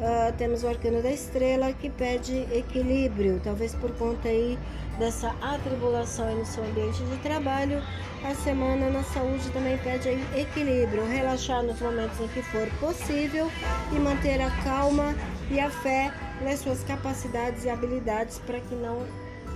uh, 0.00 0.32
temos 0.36 0.62
o 0.62 0.68
arcano 0.68 1.02
da 1.02 1.10
estrela 1.10 1.72
que 1.72 1.90
pede 1.90 2.46
equilíbrio, 2.52 3.40
talvez 3.42 3.74
por 3.74 3.90
conta 3.92 4.28
aí 4.28 4.58
dessa 4.98 5.34
atribulação 5.40 6.34
no 6.36 6.44
seu 6.44 6.64
ambiente 6.64 7.02
de 7.04 7.16
trabalho. 7.18 7.82
A 8.24 8.34
semana 8.34 8.90
na 8.90 9.04
saúde 9.04 9.48
também 9.50 9.78
pede 9.78 10.08
equilíbrio, 10.36 11.06
relaxar 11.06 11.62
nos 11.62 11.80
momentos 11.80 12.18
em 12.20 12.28
que 12.28 12.42
for 12.42 12.68
possível 12.80 13.48
e 13.92 13.98
manter 13.98 14.40
a 14.40 14.50
calma 14.62 15.14
e 15.50 15.60
a 15.60 15.70
fé 15.70 16.12
nas 16.42 16.58
suas 16.60 16.82
capacidades 16.82 17.64
e 17.64 17.70
habilidades 17.70 18.38
para 18.40 18.60
que 18.60 18.74
não 18.74 19.06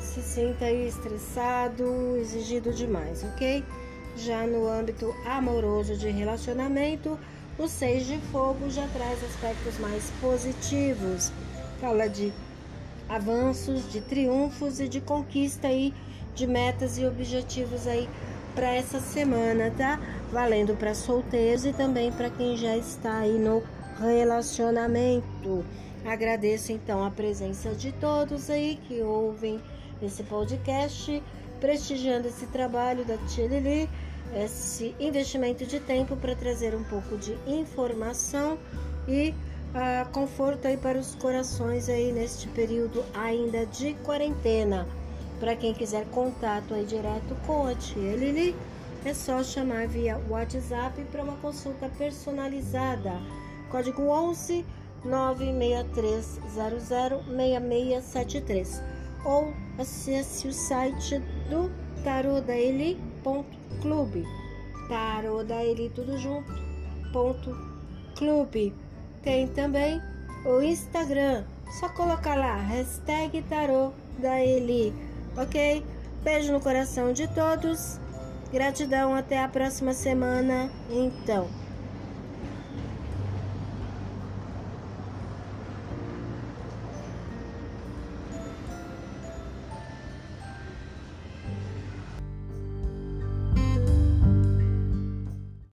se 0.01 0.23
sinta 0.23 0.67
aí 0.67 0.87
estressado, 0.87 2.17
exigido 2.17 2.73
demais, 2.73 3.25
ok? 3.25 3.65
Já 4.17 4.47
no 4.47 4.69
âmbito 4.69 5.15
amoroso 5.25 5.97
de 5.97 6.09
relacionamento, 6.11 7.19
o 7.63 7.69
seis 7.69 8.07
de 8.07 8.19
fogo 8.33 8.69
já 8.69 8.87
traz 8.89 9.23
aspectos 9.23 9.79
mais 9.79 10.11
positivos. 10.21 11.31
Fala 11.81 12.09
de 12.09 12.33
avanços, 13.09 13.91
de 13.91 14.01
triunfos 14.01 14.81
e 14.81 14.89
de 14.89 15.01
conquista 15.01 15.69
aí 15.69 15.95
de 16.35 16.47
metas 16.47 16.99
e 16.99 17.07
objetivos 17.07 17.87
aí 17.87 18.09
para 18.55 18.75
essa 18.75 19.01
semana, 19.01 19.71
tá? 19.77 20.01
Valendo 20.33 20.75
para 20.75 20.95
solteiros 20.95 21.65
e 21.65 21.73
também 21.73 22.11
para 22.11 22.31
quem 22.31 22.57
já 22.57 22.77
está 22.77 23.19
aí 23.19 23.39
no 23.39 23.63
relacionamento. 23.99 25.65
Agradeço 26.05 26.73
então 26.73 27.05
a 27.05 27.11
presença 27.11 27.75
de 27.75 27.93
todos 27.93 28.51
aí 28.51 28.79
que 28.89 29.01
ouvem 29.03 29.61
esse 30.03 30.25
podcast, 30.25 31.23
prestigiando 31.61 32.27
esse 32.27 32.47
trabalho 32.47 33.05
da 33.05 33.17
Tia 33.19 33.47
Lili, 33.47 33.89
esse 34.35 34.95
investimento 34.99 35.67
de 35.67 35.79
tempo 35.81 36.17
para 36.17 36.35
trazer 36.35 36.75
um 36.75 36.85
pouco 36.85 37.17
de 37.17 37.37
informação 37.47 38.59
e 39.07 39.35
uh, 39.75 40.09
conforto 40.11 40.67
aí 40.67 40.77
para 40.77 40.99
os 40.99 41.15
corações 41.15 41.89
aí 41.89 42.13
neste 42.13 42.49
período 42.49 43.05
ainda 43.15 43.67
de 43.67 43.95
quarentena. 44.05 44.87
Para 45.39 45.57
quem 45.57 45.75
quiser 45.75 46.07
contato 46.07 46.73
aí 46.73 46.85
direto 46.85 47.37
com 47.47 47.67
a 47.67 47.75
Tia 47.75 48.17
Lili, 48.17 48.55
é 49.05 49.13
só 49.13 49.43
chamar 49.43 49.89
via 49.89 50.21
WhatsApp 50.29 51.03
para 51.11 51.25
uma 51.25 51.37
consulta 51.37 51.91
personalizada. 51.99 53.13
Código 53.71 54.03
11 54.03 54.65
96300 55.05 57.27
6673 57.27 58.83
ou 59.25 59.53
acesse 59.79 60.49
o 60.49 60.53
site 60.53 61.21
do 61.49 61.71
tarodaeli.clube 63.23 64.27
tarodaeli 64.89 65.91
tudo 65.91 66.19
junto 66.19 66.53
ponto 67.13 67.57
clube. 68.17 68.75
Tem 69.23 69.47
também 69.49 70.01
o 70.45 70.61
Instagram 70.61 71.45
só 71.79 71.89
colocar 71.89 72.35
lá 72.35 72.57
hashtag 72.57 73.43
tarô 73.43 73.93
da 74.19 74.41
Eli 74.41 74.93
ok? 75.37 75.85
Beijo 76.23 76.53
no 76.53 76.61
coração 76.61 77.13
de 77.13 77.27
todos 77.29 78.01
gratidão 78.53 79.15
até 79.15 79.43
a 79.43 79.49
próxima 79.49 79.95
semana 79.95 80.71
então 80.91 81.49